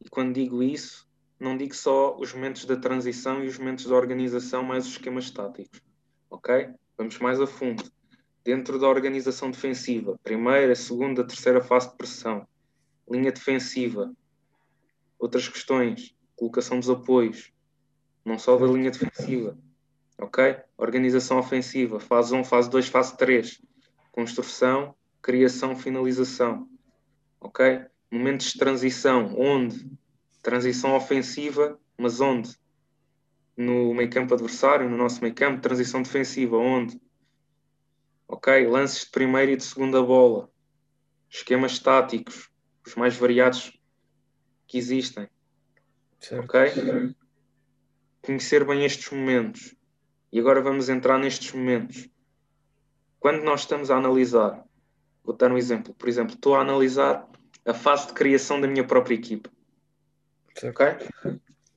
[0.00, 3.96] e quando digo isso, não digo só os momentos da transição e os momentos da
[3.96, 5.82] organização, mais os esquemas estáticos.
[6.30, 6.70] Ok?
[6.96, 7.84] Vamos mais a fundo.
[8.44, 12.46] Dentro da organização defensiva, primeira, segunda, terceira fase de pressão,
[13.10, 14.12] linha defensiva,
[15.18, 17.52] outras questões, colocação dos apoios,
[18.24, 19.58] não só da linha defensiva.
[20.18, 20.56] Ok?
[20.76, 23.62] Organização ofensiva, fase 1, fase 2, fase 3.
[24.10, 26.68] Construção, criação, finalização.
[27.40, 27.88] Ok?
[28.10, 29.90] momentos de transição, onde?
[30.42, 32.56] Transição ofensiva, mas onde?
[33.56, 37.00] No meio campo adversário, no nosso meio campo, transição defensiva, onde?
[38.26, 40.50] Ok, lances de primeira e de segunda bola,
[41.28, 42.50] esquemas táticos,
[42.86, 43.78] os mais variados
[44.66, 45.28] que existem.
[46.20, 46.44] Certo.
[46.44, 47.14] Ok?
[48.22, 49.74] Conhecer bem estes momentos.
[50.32, 52.08] E agora vamos entrar nestes momentos.
[53.18, 54.64] Quando nós estamos a analisar,
[55.24, 55.94] vou dar um exemplo.
[55.94, 57.28] Por exemplo, estou a analisar
[57.64, 59.50] a fase de criação da minha própria equipa.
[60.62, 60.86] Ok?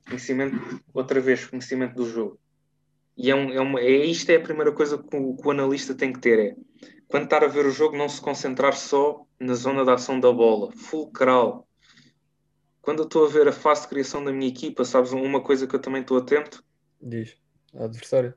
[0.06, 2.38] Conhecimento, outra vez, conhecimento do jogo.
[3.16, 5.50] E é, um, é, uma, é isto é a primeira coisa que o, que o,
[5.50, 6.38] analista tem que ter.
[6.38, 6.56] É
[7.08, 10.32] quando estar a ver o jogo, não se concentrar só na zona de ação da
[10.32, 11.68] bola, fulcral.
[12.80, 15.66] Quando eu estou a ver a fase de criação da minha equipa, sabes uma coisa
[15.66, 16.64] que eu também estou atento?
[16.98, 17.36] Diz,
[17.74, 18.32] adversário.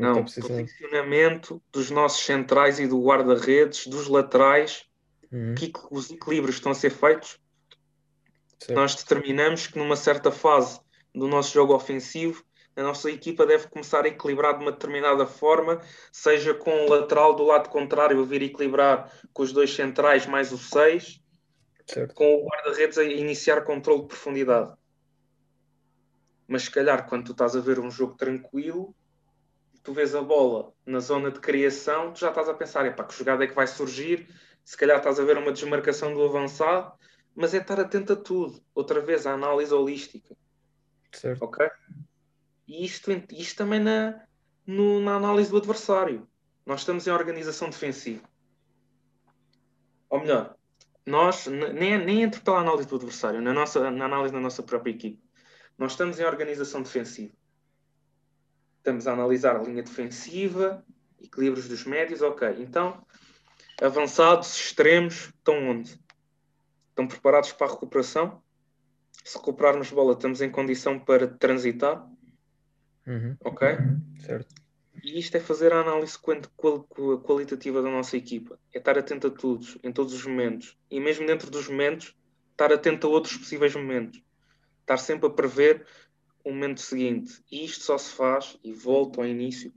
[0.00, 4.86] É não, posicionamento dos nossos centrais e do guarda-redes, dos laterais
[5.30, 5.54] uhum.
[5.54, 7.38] que os equilíbrios estão a ser feitos,
[8.58, 8.74] certo.
[8.74, 10.80] nós determinamos que numa certa fase
[11.14, 12.42] do nosso jogo ofensivo,
[12.74, 17.34] a nossa equipa deve começar a equilibrar de uma determinada forma, seja com o lateral
[17.34, 21.20] do lado contrário a vir equilibrar com os dois centrais mais o 6,
[22.14, 24.72] com o guarda-redes a iniciar controle de profundidade.
[26.48, 28.94] Mas se calhar quando tu estás a ver um jogo tranquilo,
[29.82, 33.14] tu vês a bola na zona de criação, tu já estás a pensar, epá, que
[33.14, 34.28] jogada é que vai surgir,
[34.64, 36.92] se calhar estás a ver uma desmarcação do avançado,
[37.34, 38.62] mas é estar atento a tudo.
[38.74, 40.36] Outra vez, a análise holística.
[41.12, 41.42] Certo.
[41.44, 41.68] Ok?
[42.66, 44.22] E isto, isto também na,
[44.66, 46.28] no, na análise do adversário.
[46.64, 48.22] Nós estamos em organização defensiva.
[50.08, 50.56] Ou melhor,
[51.06, 54.92] nós, nem, nem entre pela análise do adversário, na, nossa, na análise da nossa própria
[54.92, 55.22] equipe.
[55.78, 57.32] Nós estamos em organização defensiva.
[58.80, 60.82] Estamos a analisar a linha defensiva,
[61.22, 62.48] equilíbrios dos médios, ok.
[62.60, 63.04] Então,
[63.80, 66.00] avançados, extremos, estão onde?
[66.88, 68.42] Estão preparados para a recuperação?
[69.22, 72.08] Se recuperarmos bola, estamos em condição para transitar?
[73.06, 73.36] Uhum.
[73.44, 73.68] Ok?
[73.68, 74.00] Uhum.
[74.18, 74.54] Certo.
[75.04, 78.58] E isto é fazer a análise qualitativa da nossa equipa.
[78.72, 80.78] É estar atento a tudo, em todos os momentos.
[80.90, 82.16] E mesmo dentro dos momentos,
[82.52, 84.22] estar atento a outros possíveis momentos.
[84.80, 85.86] Estar sempre a prever
[86.44, 87.42] o momento seguinte.
[87.50, 89.72] E isto só se faz, e volto ao início,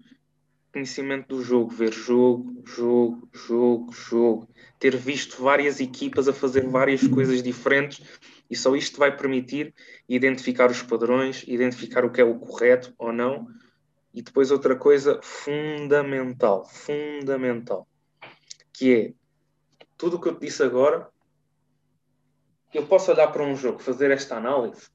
[0.74, 4.50] conhecimento do jogo, ver jogo, jogo, jogo, jogo,
[4.80, 8.04] ter visto várias equipas a fazer várias coisas diferentes
[8.50, 9.74] e só isto vai permitir
[10.10, 13.48] identificar os padrões, identificar o que é o correto ou não.
[14.14, 17.88] E depois outra coisa fundamental, fundamental,
[18.72, 19.14] que é
[19.98, 21.08] tudo o que eu te disse agora,
[22.74, 24.93] eu posso olhar para um jogo, fazer esta análise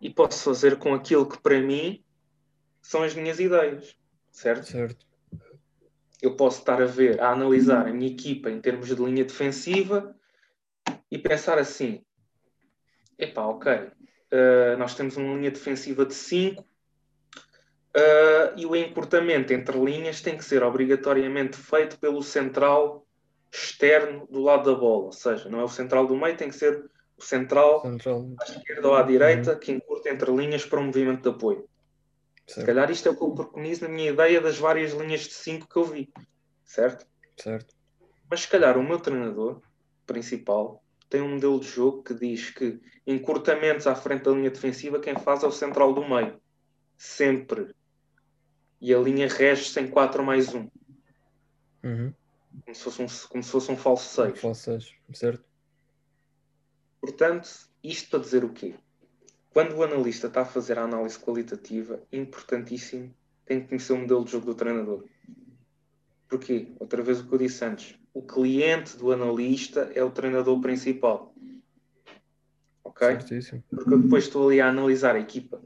[0.00, 2.04] e posso fazer com aquilo que para mim
[2.82, 3.96] são as minhas ideias
[4.34, 4.66] certo?
[4.66, 5.06] Certo.
[6.20, 10.14] Eu posso estar a ver, a analisar a minha equipa em termos de linha defensiva
[11.10, 12.04] e pensar assim:
[13.18, 16.66] epá, ok, uh, nós temos uma linha defensiva de 5 uh,
[18.56, 23.06] e o encurtamento entre linhas tem que ser obrigatoriamente feito pelo central
[23.52, 26.56] externo do lado da bola, ou seja, não é o central do meio, tem que
[26.56, 28.28] ser o central, Central.
[28.40, 31.68] à esquerda ou à direita que encurta entre linhas para um movimento de apoio.
[32.46, 32.66] Se Certo.
[32.66, 35.68] calhar isto é o que eu preconizo na minha ideia das várias linhas de 5
[35.68, 36.12] que eu vi,
[36.64, 37.06] certo?
[37.36, 37.74] Certo.
[38.30, 39.62] Mas se calhar o meu treinador
[40.06, 44.98] principal tem um modelo de jogo que diz que encurtamentos à frente da linha defensiva
[45.00, 46.40] quem faz é o central do meio.
[46.96, 47.74] Sempre.
[48.80, 50.68] E a linha rege-se em 4 mais 1.
[51.84, 52.12] Uhum.
[52.64, 54.40] Como se fosse um, como se fosse um falso 6.
[54.40, 54.92] Falsas.
[55.12, 55.44] Certo.
[57.04, 58.74] Portanto, isto para dizer o quê?
[59.50, 63.14] Quando o analista está a fazer a análise qualitativa, importantíssimo,
[63.44, 65.04] tem que conhecer o modelo de jogo do treinador.
[66.26, 66.68] Porquê?
[66.80, 67.94] Outra vez o que eu disse antes.
[68.14, 71.34] O cliente do analista é o treinador principal.
[72.82, 73.06] Ok?
[73.06, 73.62] Certíssimo.
[73.68, 75.60] Porque eu depois estou ali a analisar a equipa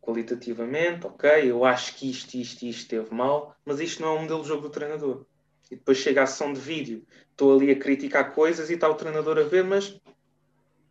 [0.00, 4.22] qualitativamente, ok, eu acho que isto, isto, isto esteve mal, mas isto não é o
[4.22, 5.26] modelo de jogo do treinador.
[5.70, 8.94] E depois chega a sessão de vídeo, estou ali a criticar coisas e está o
[8.94, 9.99] treinador a ver, mas,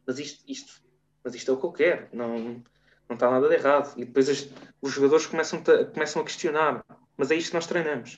[0.09, 0.81] mas, isto, isto,
[1.23, 2.63] mas isto é o que eu quero, não,
[3.07, 3.93] não está nada de errado.
[3.95, 4.49] E depois as-
[4.81, 6.83] os jogadores começam, a- começam a questionar,
[7.15, 8.15] mas é isto que nós treinamos.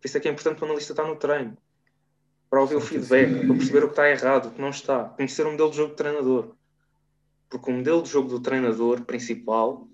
[0.00, 1.54] Por isso é que é importante o analista estar no treino,
[2.48, 5.46] para ouvir o feedback, para perceber o que está errado, o que não está, conhecer
[5.46, 6.56] o modelo de jogo do treinador.
[7.50, 9.86] Porque o modelo de jogo do treinador principal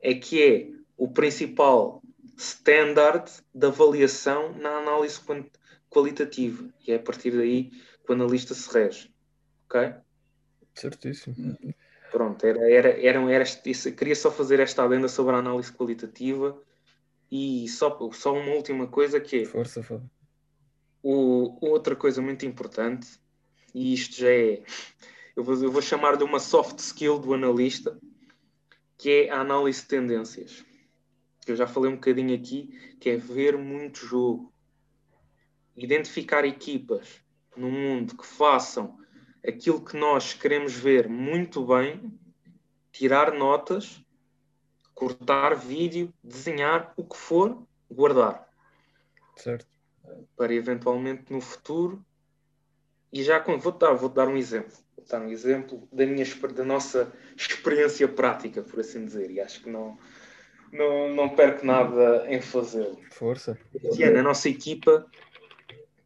[0.00, 2.02] é que é o principal
[2.38, 5.20] standard de avaliação na análise
[5.90, 6.72] qualitativa.
[6.86, 9.14] E é a partir daí que o analista se rege.
[9.66, 9.94] Ok?
[10.80, 11.36] Certíssimo.
[12.10, 13.92] Pronto, era, era, era, era este- isso.
[13.92, 16.60] queria só fazer esta adenda sobre a análise qualitativa
[17.30, 20.10] e só, só uma última coisa que é Força, Fábio.
[21.02, 23.06] o, outra coisa muito importante,
[23.74, 24.62] e isto já é,
[25.36, 27.98] eu vou, eu vou chamar de uma soft skill do analista,
[28.96, 30.64] que é a análise de tendências.
[31.46, 34.52] Eu já falei um bocadinho aqui, que é ver muito jogo.
[35.76, 37.20] Identificar equipas
[37.56, 38.99] no mundo que façam
[39.46, 42.12] aquilo que nós queremos ver muito bem,
[42.92, 44.02] tirar notas,
[44.94, 48.48] cortar vídeo, desenhar o que for, guardar
[49.36, 49.66] Certo.
[50.36, 52.04] para eventualmente no futuro.
[53.12, 54.76] E já com- vou dar, vou dar um exemplo.
[54.96, 56.24] Vou dar um exemplo da, minha,
[56.54, 59.30] da nossa experiência prática, por assim dizer.
[59.30, 59.98] E acho que não,
[60.72, 63.00] não, não perco nada em fazê-lo.
[63.10, 63.58] Força.
[63.82, 65.06] Este ano a nossa equipa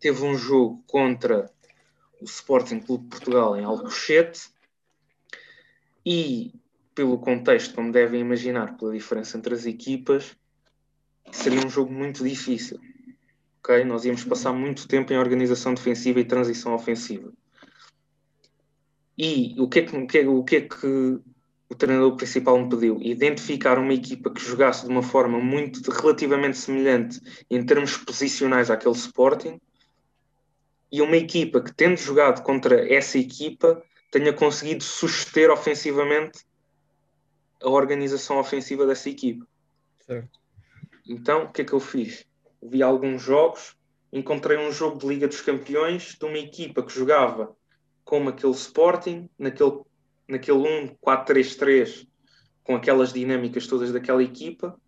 [0.01, 1.51] teve um jogo contra
[2.25, 4.49] o Sporting Clube de Portugal em Alcochete
[6.05, 6.55] e,
[6.95, 10.35] pelo contexto, como devem imaginar, pela diferença entre as equipas,
[11.31, 12.81] seria um jogo muito difícil.
[13.59, 13.85] ok?
[13.85, 17.31] Nós íamos passar muito tempo em organização defensiva e transição ofensiva.
[19.17, 21.21] E o que é que, o que, é- o que, é que
[21.69, 22.99] o treinador principal me pediu?
[23.03, 28.95] Identificar uma equipa que jogasse de uma forma muito relativamente semelhante em termos posicionais àquele
[28.95, 29.61] Sporting
[30.95, 36.47] e uma equipa que, tendo jogado contra essa equipa, tenha conseguido suster ofensivamente
[37.61, 39.45] a organização ofensiva dessa equipa.
[40.07, 40.39] Certo.
[41.05, 42.25] Então, o que é que eu fiz?
[42.63, 43.77] Vi alguns jogos,
[44.13, 47.57] encontrei um jogo de Liga dos Campeões de uma equipa que jogava
[48.05, 49.81] como aquele Sporting, naquele,
[50.29, 50.59] naquele
[51.05, 52.07] 1-4-3-3,
[52.63, 54.81] com aquelas dinâmicas todas daquela equipa,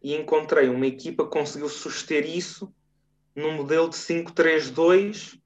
[0.00, 2.72] e encontrei uma equipa que conseguiu suster isso
[3.38, 5.40] num modelo de 5-3-2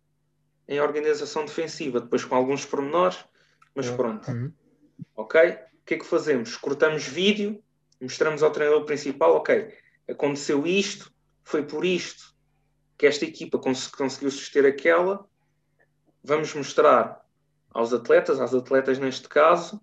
[0.66, 3.22] em organização defensiva, depois com alguns pormenores,
[3.74, 4.31] mas pronto.
[4.31, 4.50] Uhum.
[5.14, 5.40] Ok?
[5.50, 6.57] O que é que fazemos?
[6.57, 7.62] Cortamos vídeo,
[8.00, 9.74] mostramos ao treinador principal, ok,
[10.09, 11.12] aconteceu isto,
[11.44, 12.35] foi por isto
[12.96, 15.26] que esta equipa cons conseguiu suster aquela.
[16.24, 17.20] Vamos mostrar
[17.70, 19.83] aos atletas, às atletas neste caso,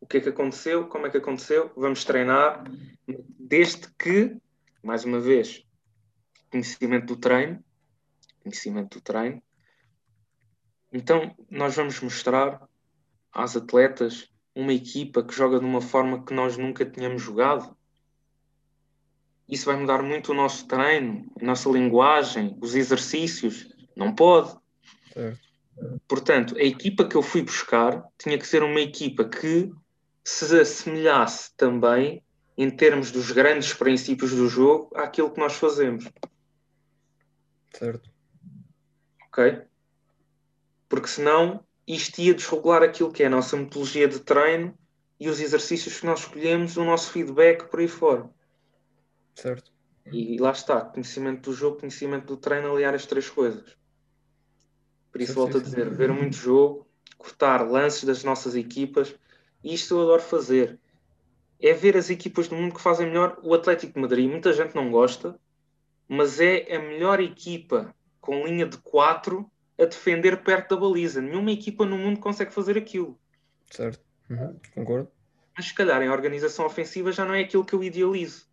[0.00, 2.64] o que é que aconteceu, como é que aconteceu, vamos treinar,
[3.38, 4.36] desde que,
[4.82, 5.66] mais uma vez,
[6.50, 7.62] conhecimento do treino,
[8.42, 9.42] conhecimento do treino.
[10.92, 12.68] Então, nós vamos mostrar
[13.32, 17.76] às atletas uma equipa que joga de uma forma que nós nunca tínhamos jogado.
[19.48, 23.68] Isso vai mudar muito o nosso treino, a nossa linguagem, os exercícios.
[23.96, 24.56] Não pode.
[26.06, 29.72] Portanto, a equipa que eu fui buscar tinha que ser uma equipa que
[30.24, 32.22] se assemelhasse também,
[32.56, 36.04] em termos dos grandes princípios do jogo, àquilo que nós fazemos.
[37.72, 38.10] Certo.
[39.26, 39.62] Ok?
[40.88, 44.76] Porque senão isto ia desregular aquilo que é a nossa metodologia de treino
[45.18, 48.28] e os exercícios que nós escolhemos, o nosso feedback por aí fora.
[49.34, 49.72] Certo.
[50.12, 53.76] E lá está, conhecimento do jogo, conhecimento do treino, aliar as três coisas.
[55.12, 55.94] Por isso, sim, volto sim, a dizer, sim.
[55.94, 56.86] ver muito jogo,
[57.18, 59.14] cortar lances das nossas equipas,
[59.62, 60.78] isto eu adoro fazer.
[61.60, 64.30] É ver as equipas do mundo que fazem melhor o Atlético de Madrid.
[64.30, 65.38] Muita gente não gosta,
[66.12, 69.48] mas é a melhor equipa com linha de 4
[69.78, 71.20] a defender perto da baliza.
[71.20, 73.16] Nenhuma equipa no mundo consegue fazer aquilo.
[73.70, 74.58] Certo, uhum.
[74.74, 75.08] concordo.
[75.56, 78.50] Mas se calhar em organização ofensiva já não é aquilo que eu idealizo.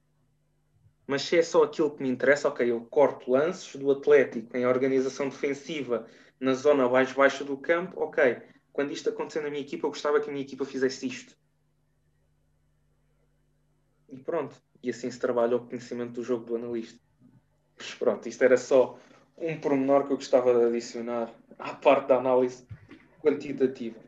[1.08, 4.68] Mas se é só aquilo que me interessa, ok, eu corto lances do Atlético em
[4.68, 6.06] organização defensiva
[6.40, 8.38] na zona mais baixa do campo, ok.
[8.72, 11.36] Quando isto acontecer na minha equipa, eu gostava que a minha equipa fizesse isto.
[14.10, 14.56] E pronto.
[14.84, 17.07] E assim se trabalha o conhecimento do jogo do analista.
[17.78, 19.00] Mas pronto, isto era só
[19.38, 22.66] um pormenor que eu gostava de adicionar à parte da análise
[23.22, 24.08] quantitativa.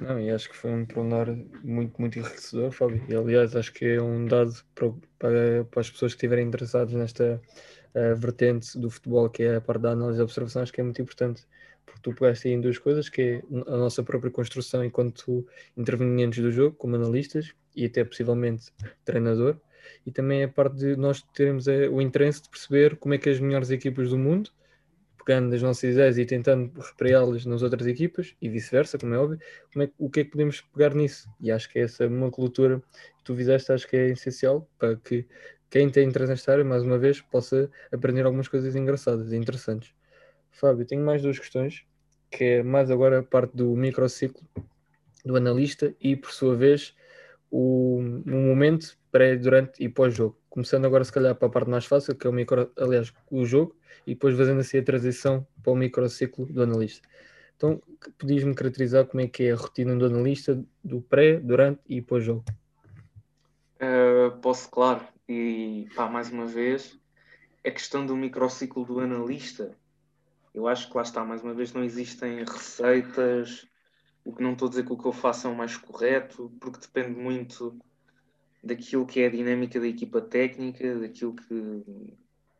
[0.00, 3.04] Não, e acho que foi um pormenor muito, muito enriquecedor, Fábio.
[3.08, 7.40] E aliás, acho que é um dado para, para, as pessoas que estiverem interessadas nesta
[7.94, 10.84] uh, vertente do futebol, que é a parte da análise e observação, acho que é
[10.84, 11.46] muito importante.
[11.86, 15.46] Porque tu pegaste aí em duas coisas, que é a nossa própria construção enquanto
[15.76, 18.72] intervenientes do jogo, como analistas, e até possivelmente
[19.04, 19.56] treinador,
[20.06, 23.28] e também a parte de nós termos eh, o interesse de perceber como é que
[23.28, 24.50] as melhores equipas do mundo,
[25.24, 29.38] pegando as nossas ideias e tentando repreá-las nas outras equipas, e vice-versa, como é óbvio,
[29.72, 31.28] como é, o que é que podemos pegar nisso?
[31.40, 32.82] E acho que essa uma cultura
[33.18, 35.26] que tu fizeste, acho que é essencial para que
[35.70, 39.94] quem tem interesse nesta área, mais uma vez, possa aprender algumas coisas engraçadas e interessantes.
[40.50, 41.84] Fábio, tenho mais duas questões,
[42.30, 44.42] que é mais agora a parte do microciclo
[45.24, 46.94] do analista e, por sua vez,
[47.50, 50.36] o, o momento pré, durante e pós-jogo.
[50.50, 53.44] Começando agora, se calhar, para a parte mais fácil, que é o micro, aliás, o
[53.44, 57.06] jogo, e depois fazendo assim a transição para o microciclo do analista.
[57.56, 57.80] Então,
[58.18, 62.44] podias-me caracterizar como é que é a rotina do analista do pré, durante e pós-jogo?
[63.76, 65.02] Uh, posso, claro.
[65.28, 66.98] E, pá, mais uma vez,
[67.64, 69.76] a questão do microciclo do analista,
[70.52, 73.64] eu acho que lá está, mais uma vez, não existem receitas,
[74.24, 76.52] o que não estou a dizer que o que eu faço é o mais correto,
[76.58, 77.78] porque depende muito
[78.64, 81.82] daquilo que é a dinâmica da equipa técnica, daquilo que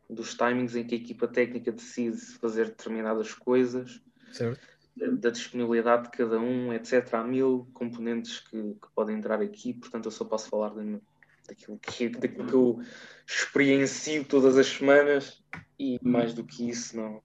[0.09, 4.01] dos timings em que a equipa técnica decide fazer determinadas coisas,
[4.31, 4.61] certo.
[4.95, 7.15] da disponibilidade de cada um, etc.
[7.15, 10.99] Há mil componentes que, que podem entrar aqui, portanto eu só posso falar de,
[11.47, 12.81] daquilo, que, daquilo que eu
[13.25, 15.43] experiencio todas as semanas
[15.79, 17.21] e mais do que isso não,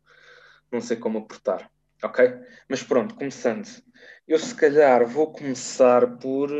[0.73, 1.71] não sei como aportar.
[2.03, 2.25] Ok?
[2.69, 3.69] Mas pronto, começando.
[4.27, 6.51] Eu se calhar vou começar por.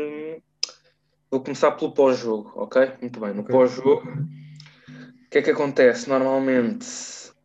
[1.31, 2.91] Vou começar pelo pós-jogo, ok?
[2.99, 3.33] Muito bem.
[3.33, 3.55] No okay.
[3.55, 6.09] pós-jogo, o que é que acontece?
[6.09, 6.85] Normalmente,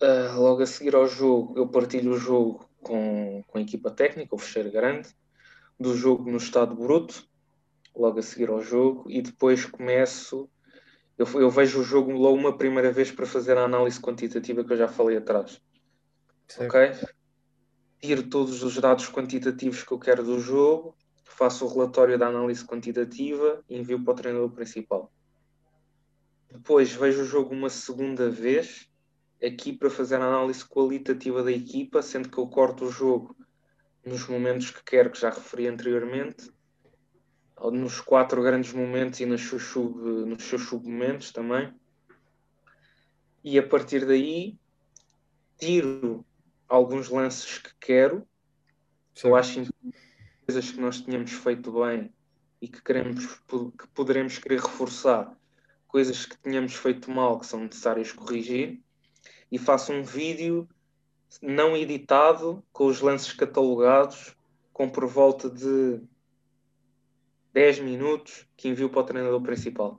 [0.03, 4.35] uh, logo a seguir ao jogo, eu partilho o jogo com, com a equipa técnica,
[4.35, 5.09] o fecheiro grande,
[5.79, 7.29] do jogo no estado bruto,
[7.95, 10.51] logo a seguir ao jogo, e depois começo.
[11.17, 14.73] Eu, eu vejo o jogo logo uma primeira vez para fazer a análise quantitativa que
[14.73, 15.63] eu já falei atrás.
[16.49, 16.69] Certo.
[16.69, 17.09] Ok?
[18.01, 20.95] tiro todos os dados quantitativos que eu quero do jogo,
[21.27, 25.13] faço o relatório da análise quantitativa e envio para o treinador principal.
[26.51, 28.89] Depois vejo o jogo uma segunda vez,
[29.45, 33.37] aqui para fazer a análise qualitativa da equipa, sendo que eu corto o jogo
[34.05, 36.51] nos momentos que quero, que já referi anteriormente,
[37.73, 41.75] nos quatro grandes momentos e nos seus, sub, nos seus submomentos também.
[43.43, 44.57] E a partir daí
[45.59, 46.25] tiro
[46.69, 48.27] alguns lances que quero,
[49.25, 49.61] eu acho
[50.47, 52.13] coisas que nós tínhamos feito bem
[52.63, 55.37] e que queremos que poderemos querer reforçar,
[55.89, 58.81] coisas que tínhamos feito mal que são necessárias corrigir,
[59.51, 60.69] e faço um vídeo
[61.43, 64.37] não editado com os lances catalogados
[64.73, 66.01] com por volta de
[67.53, 69.99] 10 minutos que envio para o treinador principal.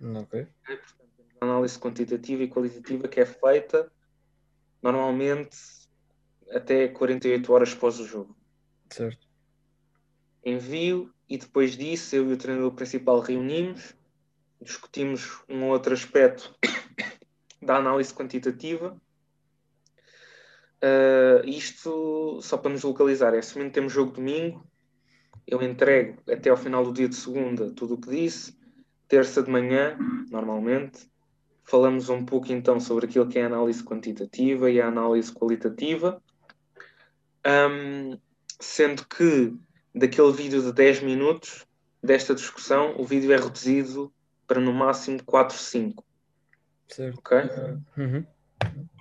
[0.00, 0.40] Ok.
[0.40, 1.10] É, portanto,
[1.40, 3.90] análise quantitativa e qualitativa que é feita
[4.82, 5.56] normalmente
[6.50, 8.36] até 48 horas após o jogo.
[8.90, 9.29] Certo.
[10.44, 13.94] Envio e depois disso eu e o treinador principal reunimos,
[14.60, 16.54] discutimos um outro aspecto
[17.62, 18.96] da análise quantitativa.
[20.82, 24.66] Uh, isto só para nos localizar, é que temos jogo domingo,
[25.46, 28.58] eu entrego até ao final do dia de segunda tudo o que disse,
[29.06, 29.98] terça de manhã,
[30.30, 31.10] normalmente,
[31.64, 36.22] falamos um pouco então sobre aquilo que é a análise quantitativa e a análise qualitativa
[37.46, 38.18] um,
[38.58, 39.54] sendo que
[39.94, 41.66] daquele vídeo de 10 minutos
[42.02, 44.12] desta discussão, o vídeo é reduzido
[44.46, 46.04] para no máximo 4, 5.
[46.88, 47.18] Certo.
[47.18, 47.38] Ok?
[47.96, 48.26] Uhum.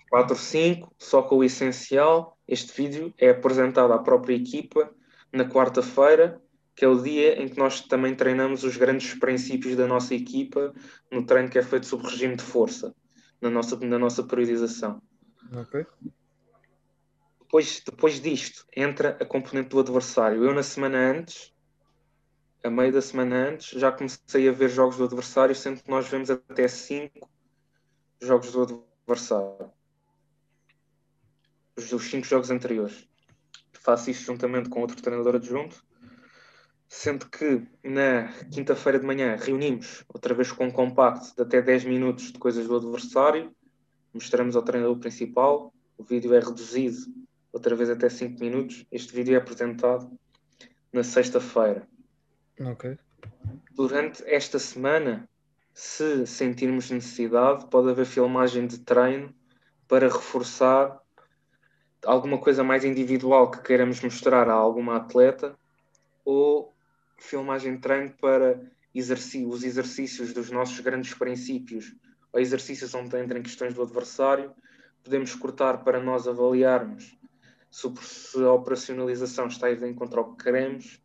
[0.10, 2.38] 4, 5, só com o essencial.
[2.48, 4.92] Este vídeo é apresentado à própria equipa
[5.32, 6.42] na quarta-feira,
[6.76, 10.74] que é o dia em que nós também treinamos os grandes princípios da nossa equipa
[11.12, 12.94] no treino que é feito sob regime de força.
[13.42, 15.02] na nossa, na nossa priorização.
[15.54, 15.86] Ok.
[17.50, 20.46] Depois, depois disto, entra a componente do adversário.
[20.46, 21.52] Eu, na semana antes,
[22.64, 26.08] a meio da semana antes, já comecei a ver jogos do adversário, sendo que nós
[26.08, 27.28] vemos até 5
[28.22, 29.72] jogos do adversário.
[31.76, 33.10] Os 5 jogos anteriores.
[33.74, 35.84] Faço isto juntamente com outro treinador adjunto,
[36.88, 41.86] sendo que na quinta-feira de manhã reunimos outra vez com um compacto de até 10
[41.86, 43.52] minutos de coisas do adversário,
[44.14, 48.86] mostramos ao treinador principal, o vídeo é reduzido outra vez até 5 minutos.
[48.92, 50.10] Este vídeo é apresentado
[50.92, 51.88] na sexta-feira.
[52.60, 52.98] Ok.
[53.74, 55.28] Durante esta semana,
[55.74, 59.34] se sentirmos necessidade, pode haver filmagem de treino
[59.88, 61.00] para reforçar
[62.06, 65.58] alguma coisa mais individual que queiramos mostrar a alguma atleta
[66.24, 66.74] ou
[67.18, 68.62] filmagem de treino para
[68.94, 71.96] os exercícios dos nossos grandes princípios
[72.32, 74.52] ou exercícios onde entram questões do adversário,
[75.04, 77.19] podemos cortar para nós avaliarmos
[77.70, 81.02] se a operacionalização está a ir de encontro ao que queremos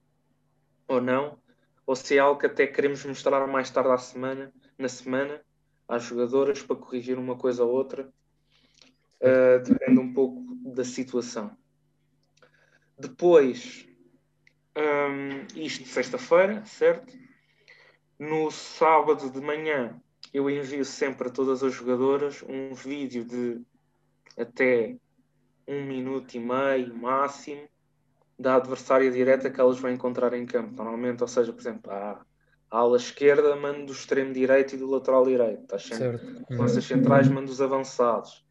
[0.88, 1.38] ou não,
[1.86, 5.44] ou se é algo que até queremos mostrar mais tarde à semana, na semana
[5.86, 8.10] às jogadoras para corrigir uma coisa ou outra.
[9.20, 10.42] Uh, depende um pouco
[10.74, 11.56] da situação.
[12.98, 13.86] Depois,
[14.76, 17.16] um, isto sexta-feira, certo?
[18.18, 20.00] No sábado de manhã,
[20.32, 23.60] eu envio sempre a todas as jogadoras um vídeo de
[24.36, 24.96] até
[25.66, 27.68] um minuto e meio máximo
[28.38, 30.74] da adversária direta que elas vão encontrar em campo.
[30.76, 32.24] Normalmente, ou seja, por exemplo, a,
[32.70, 35.66] a ala esquerda manda do extremo direito e do lateral direito.
[35.66, 38.44] Tá as centrais manda os avançados.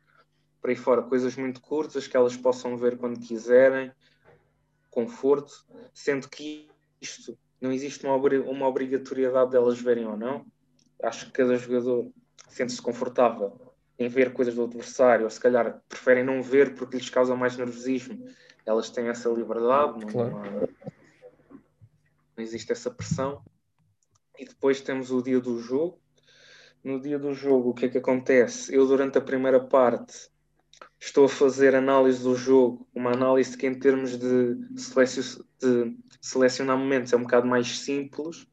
[0.62, 3.92] Por aí fora, coisas muito curtas que elas possam ver quando quiserem,
[4.90, 6.70] conforto, sendo que
[7.02, 10.46] isto não existe uma, uma obrigatoriedade delas verem ou não.
[11.02, 12.10] Acho que cada jogador
[12.48, 13.63] sente-se confortável
[13.98, 17.56] em ver coisas do adversário, ou se calhar preferem não ver porque lhes causa mais
[17.56, 18.26] nervosismo
[18.66, 20.32] elas têm essa liberdade, não, claro.
[20.32, 20.70] não,
[22.36, 23.44] não existe essa pressão.
[24.38, 26.00] E depois temos o dia do jogo.
[26.84, 28.74] No dia do jogo, o que é que acontece?
[28.74, 30.30] Eu, durante a primeira parte,
[31.00, 37.14] estou a fazer análise do jogo, uma análise que, em termos de, de selecionar momentos,
[37.14, 38.46] é um bocado mais simples.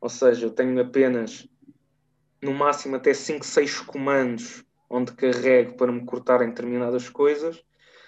[0.00, 1.46] Ou seja, eu tenho apenas,
[2.42, 7.62] no máximo, até 5, 6 comandos onde carrego para me cortar em determinadas coisas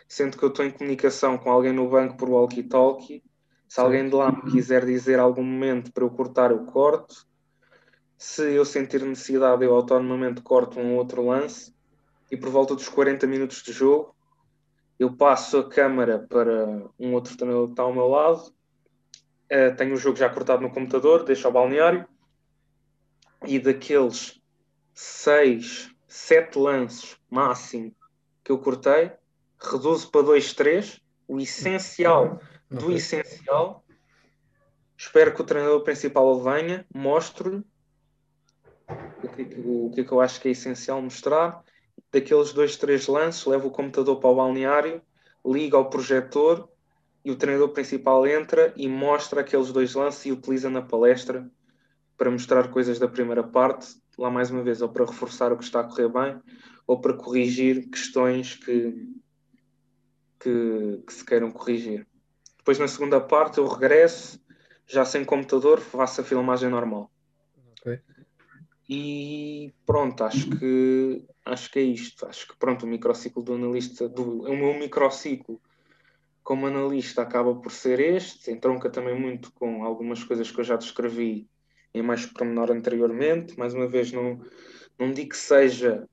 [0.09, 3.23] sendo que eu estou em comunicação com alguém no banco por walkie-talkie.
[3.69, 7.27] Se alguém de lá me quiser dizer algum momento para eu cortar, eu corto.
[8.17, 11.75] Se eu sentir necessidade, eu autonomamente corto um outro lance.
[12.31, 14.15] E por volta dos 40 minutos de jogo,
[14.99, 18.55] eu passo a câmara para um outro treinador que está ao meu lado.
[19.51, 22.07] Uh, tenho o jogo já cortado no computador, deixo ao balneário.
[23.47, 24.41] E daqueles
[24.95, 27.95] 6, 7 lances máximo
[28.43, 29.13] que eu cortei,
[29.59, 32.41] reduzo para 2-3, o essencial
[32.71, 32.97] do okay.
[32.97, 33.85] essencial.
[34.97, 37.65] Espero que o treinador principal venha, mostre-lhe
[39.23, 41.63] o que, o, o é que eu acho que é essencial mostrar.
[42.13, 45.03] Daqueles dois, três lances, levo o computador para o balneário,
[45.45, 46.69] liga ao projetor
[47.25, 51.51] e o treinador principal entra e mostra aqueles dois lances e utiliza na palestra
[52.17, 55.65] para mostrar coisas da primeira parte, lá mais uma vez, ou para reforçar o que
[55.65, 56.41] está a correr bem,
[56.87, 59.09] ou para corrigir questões que,
[60.39, 62.07] que, que se queiram corrigir.
[62.59, 64.41] Depois, na segunda parte, eu regresso,
[64.87, 67.11] já sem computador, faço a filmagem normal.
[67.81, 68.01] Okay.
[68.89, 72.27] E pronto, acho que acho que é isto.
[72.27, 75.61] Acho que pronto, o microciclo do analista, do, o meu microciclo
[76.43, 80.77] como analista acaba por ser este, entronca também muito com algumas coisas que eu já
[80.77, 81.49] descrevi
[81.95, 83.59] em mais pormenor anteriormente.
[83.59, 84.41] Mais uma vez, não,
[84.99, 86.07] não digo que seja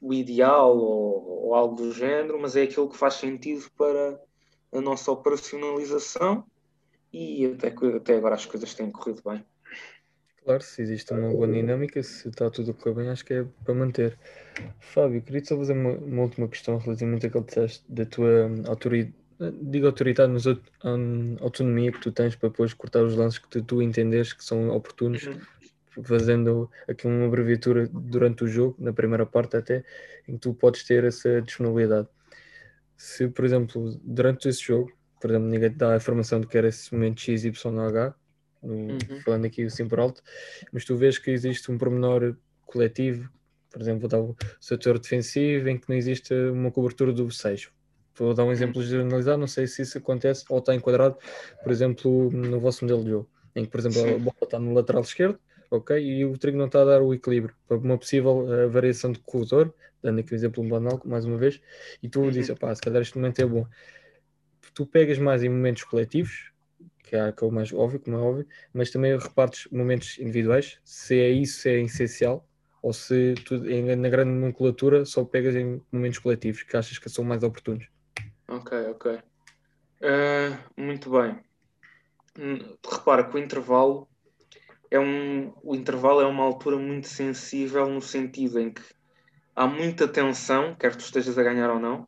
[0.00, 4.20] o ideal ou, ou, algo do género, mas é aquilo que faz sentido para
[4.72, 6.44] a nossa operacionalização
[7.12, 9.44] e até, até agora as coisas têm corrido bem.
[10.44, 13.46] Claro, se existe uma boa dinâmica, se está tudo a correr bem, acho que é
[13.64, 14.18] para manter.
[14.78, 19.14] Fábio, queria só fazer uma, uma última questão relativamente àquilo que disseste da tua autoridade,
[19.50, 20.44] digo autoridade, mas
[21.40, 24.70] autonomia que tu tens para depois cortar os lances que tu, tu entendes que são
[24.70, 25.38] oportunos uhum
[26.02, 29.84] fazendo aqui uma abreviatura durante o jogo, na primeira parte até,
[30.26, 32.08] em que tu podes ter essa disponibilidade.
[32.96, 36.58] Se, por exemplo, durante esse jogo, por exemplo, ninguém te dá a informação de que
[36.58, 38.14] era esse momento X, Y, H,
[38.62, 38.98] no, uhum.
[39.24, 40.22] falando aqui assim por alto,
[40.72, 42.36] mas tu vês que existe um pormenor
[42.66, 43.28] coletivo,
[43.70, 47.70] por exemplo, o setor defensivo, em que não existe uma cobertura do 6.
[48.16, 48.86] Vou dar um exemplo uhum.
[48.86, 51.16] generalizado, não sei se isso acontece ou está enquadrado,
[51.62, 54.14] por exemplo, no vosso modelo de jogo, em que, por exemplo, Sim.
[54.14, 55.38] a bola está no lateral esquerdo,
[55.70, 55.98] ok?
[55.98, 59.18] E o trigo não está a dar o equilíbrio para uma possível uh, variação de
[59.20, 61.60] corredor, dando aqui o exemplo um banal, mais uma vez,
[62.02, 62.30] e tu uhum.
[62.30, 63.66] dizes, pá, se calhar este momento é bom.
[64.74, 66.52] Tu pegas mais em momentos coletivos,
[67.02, 70.78] que é, que é o mais óbvio, como é óbvio, mas também repartes momentos individuais,
[70.84, 72.46] se é isso é essencial,
[72.82, 77.24] ou se tu, na grande nomenclatura só pegas em momentos coletivos que achas que são
[77.24, 77.88] mais oportunos.
[78.48, 79.18] Ok, ok.
[80.02, 81.40] Uh, muito bem.
[82.38, 84.08] Hum, repara que o intervalo
[84.90, 88.82] é um, o intervalo é uma altura muito sensível no sentido em que
[89.54, 92.06] há muita tensão, quer tu estejas a ganhar ou não.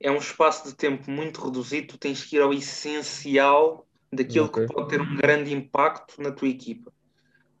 [0.00, 4.66] É um espaço de tempo muito reduzido, tu tens que ir ao essencial daquilo okay.
[4.66, 6.92] que pode ter um grande impacto na tua equipa.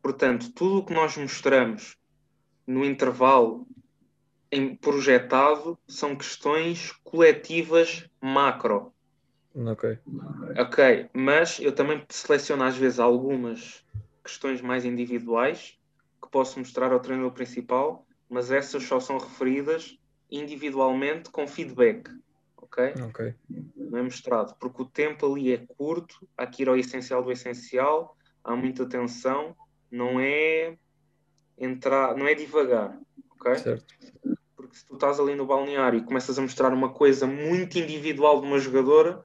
[0.02, 1.96] Portanto, tudo o que nós mostramos
[2.66, 3.66] no intervalo
[4.54, 8.94] em projetado são questões coletivas macro.
[9.52, 9.98] Ok.
[10.56, 13.84] Ok, mas eu também seleciono às vezes algumas
[14.22, 15.76] questões mais individuais
[16.22, 19.98] que posso mostrar ao treinador principal, mas essas só são referidas
[20.30, 22.08] individualmente com feedback.
[22.56, 22.94] Ok?
[23.08, 23.34] Ok.
[23.76, 27.32] Não é mostrado, porque o tempo ali é curto, há que ir ao essencial do
[27.32, 29.56] essencial, há muita tensão,
[29.90, 30.76] não é
[31.58, 32.96] entrar, não é devagar.
[33.32, 33.56] Ok?
[33.56, 33.94] Certo.
[34.74, 38.40] Porque se tu estás ali no balneário e começas a mostrar uma coisa muito individual
[38.40, 39.24] de uma jogadora,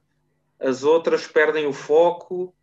[0.60, 2.54] as outras perdem o foco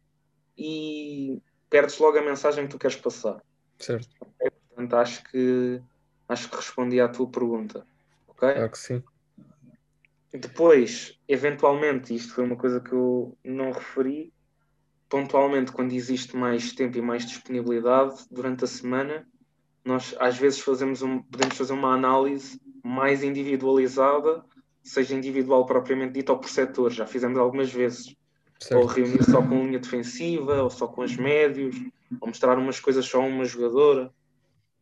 [0.57, 3.41] e perdes logo a mensagem que tu queres passar.
[3.77, 4.07] Certo.
[4.21, 4.51] Okay?
[4.69, 5.81] Portanto, acho que
[6.29, 7.85] acho que respondi à tua pergunta.
[8.27, 8.53] Ok?
[8.53, 9.03] Claro que sim.
[10.31, 14.31] Depois, eventualmente, isto foi uma coisa que eu não referi,
[15.09, 19.27] pontualmente, quando existe mais tempo e mais disponibilidade durante a semana,
[19.83, 24.43] nós às vezes fazemos um, podemos fazer uma análise mais individualizada,
[24.83, 26.91] seja individual propriamente dito ou por setor.
[26.91, 28.15] Já fizemos algumas vezes.
[28.59, 28.81] Certo.
[28.81, 31.75] Ou reunir só com linha defensiva, ou só com os médios,
[32.19, 34.11] ou mostrar umas coisas só a uma jogadora.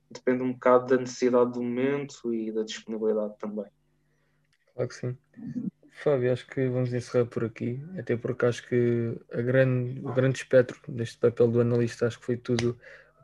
[0.09, 3.65] Depende um bocado da necessidade do momento e da disponibilidade também.
[4.73, 5.17] Claro que sim.
[5.91, 10.37] Fábio, acho que vamos encerrar por aqui, até porque acho que a grande, o grande
[10.37, 12.77] espectro deste papel do analista acho que foi tudo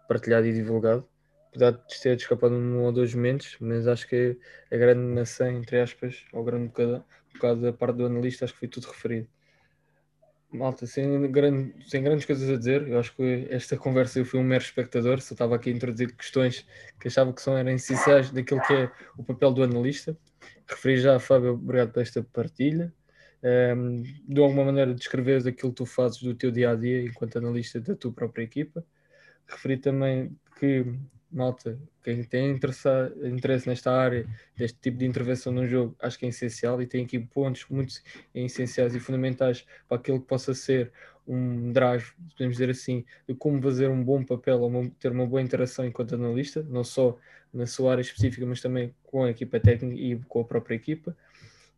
[0.07, 1.07] partilhado e divulgado.
[1.51, 4.37] Apesar ter escapado um ou dois momentos, mas acho que
[4.71, 8.59] a grande nação, entre aspas, ou grande bocado, bocado da parte do analista, acho que
[8.59, 9.27] foi tudo referido.
[10.49, 14.39] Malta, sem, grande, sem grandes coisas a dizer, eu acho que esta conversa eu fui
[14.39, 16.65] um mero espectador, só estava aqui a introduzir questões
[16.99, 20.17] que achava que são, eram essenciais daquilo que é o papel do analista.
[20.67, 22.93] Referi já, Fábio, obrigado por esta partilha.
[23.43, 27.37] Um, de alguma maneira descreveres aquilo que tu fazes do teu dia a dia enquanto
[27.37, 28.85] analista da tua própria equipa.
[29.47, 30.85] Referi também que
[31.31, 36.29] malta, quem tem interesse nesta área, deste tipo de intervenção no jogo, acho que é
[36.29, 37.93] essencial e tem aqui pontos muito
[38.33, 40.91] essenciais e fundamentais para aquilo que possa ser
[41.27, 45.41] um drive, podemos dizer assim, de como fazer um bom papel ou ter uma boa
[45.41, 47.17] interação enquanto analista, não só
[47.53, 51.15] na sua área específica, mas também com a equipa técnica e com a própria equipa.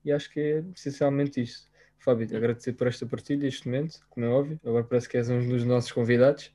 [0.06, 1.72] E acho que é essencialmente isto.
[1.98, 4.60] Fábio, agradecer por esta partilha, este momento, como é óbvio.
[4.66, 6.52] Agora parece que és um dos nossos convidados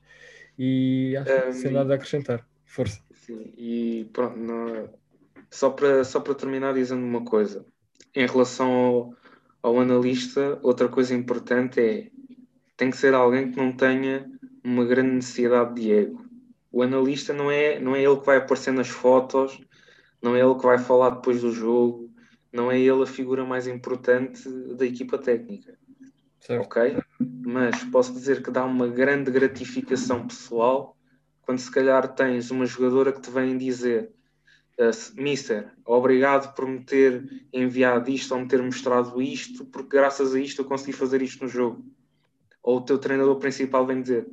[0.57, 2.45] e acho que um, sem nada a acrescentar.
[2.69, 3.01] Força.
[3.11, 4.93] Sim, e pronto, não...
[5.49, 7.65] só, para, só para terminar dizendo uma coisa.
[8.15, 9.13] Em relação ao,
[9.63, 12.11] ao analista, outra coisa importante é
[12.77, 14.31] tem que ser alguém que não tenha
[14.63, 16.23] uma grande necessidade de ego.
[16.71, 19.59] O analista não é, não é ele que vai aparecer nas fotos,
[20.21, 22.09] não é ele que vai falar depois do jogo,
[22.53, 25.75] não é ele a figura mais importante da equipa técnica.
[26.39, 26.65] Certo.
[26.65, 26.97] Ok?
[27.19, 30.95] Mas posso dizer que dá uma grande gratificação pessoal
[31.49, 34.11] quando se calhar tens uma jogadora que te vem dizer
[34.77, 40.35] uh, Mister, obrigado por me ter enviado isto ou me ter mostrado isto, porque graças
[40.35, 41.83] a isto eu consegui fazer isto no jogo.
[42.61, 44.29] Ou o teu treinador principal vem dizer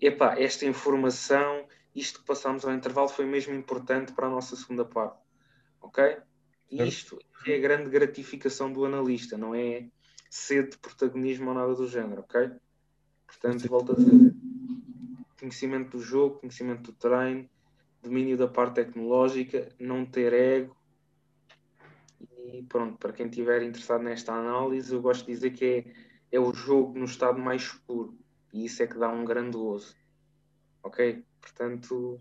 [0.00, 4.84] epá, esta informação, isto que passámos ao intervalo foi mesmo importante para a nossa segunda
[4.84, 5.22] parte.
[5.80, 6.16] Ok?
[6.72, 9.86] Isto é a grande gratificação do analista, não é
[10.28, 12.50] sede de protagonismo ou nada do género, ok?
[13.28, 14.34] Portanto, volto a dizer,
[15.48, 17.48] conhecimento do jogo, conhecimento do treino,
[18.02, 20.76] domínio da parte tecnológica, não ter ego.
[22.52, 26.40] E pronto, para quem estiver interessado nesta análise, eu gosto de dizer que é, é
[26.40, 28.16] o jogo no estado mais puro.
[28.52, 29.96] E isso é que dá um grande gozo.
[30.82, 31.24] Ok?
[31.40, 32.20] Portanto,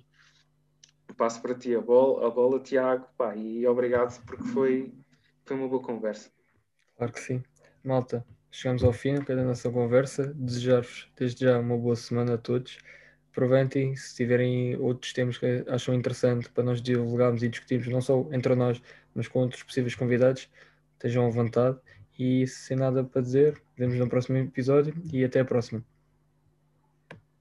[1.17, 4.93] passo para ti a bola, a bola Tiago, pá, e obrigado porque foi,
[5.45, 6.32] foi uma boa conversa.
[6.95, 7.43] Claro que sim.
[7.84, 10.34] Malta, chegamos ao fim da nossa conversa.
[10.34, 12.78] Desejar-vos desde já uma boa semana a todos
[13.38, 18.27] aproveitem se tiverem outros temas que acham interessante para nós divulgarmos e discutirmos, não só
[18.31, 18.81] entre nós,
[19.13, 20.49] mas com outros possíveis convidados,
[20.93, 21.77] estejam à vontade.
[22.17, 25.97] E sem nada para dizer, vemos no próximo episódio e até a próxima.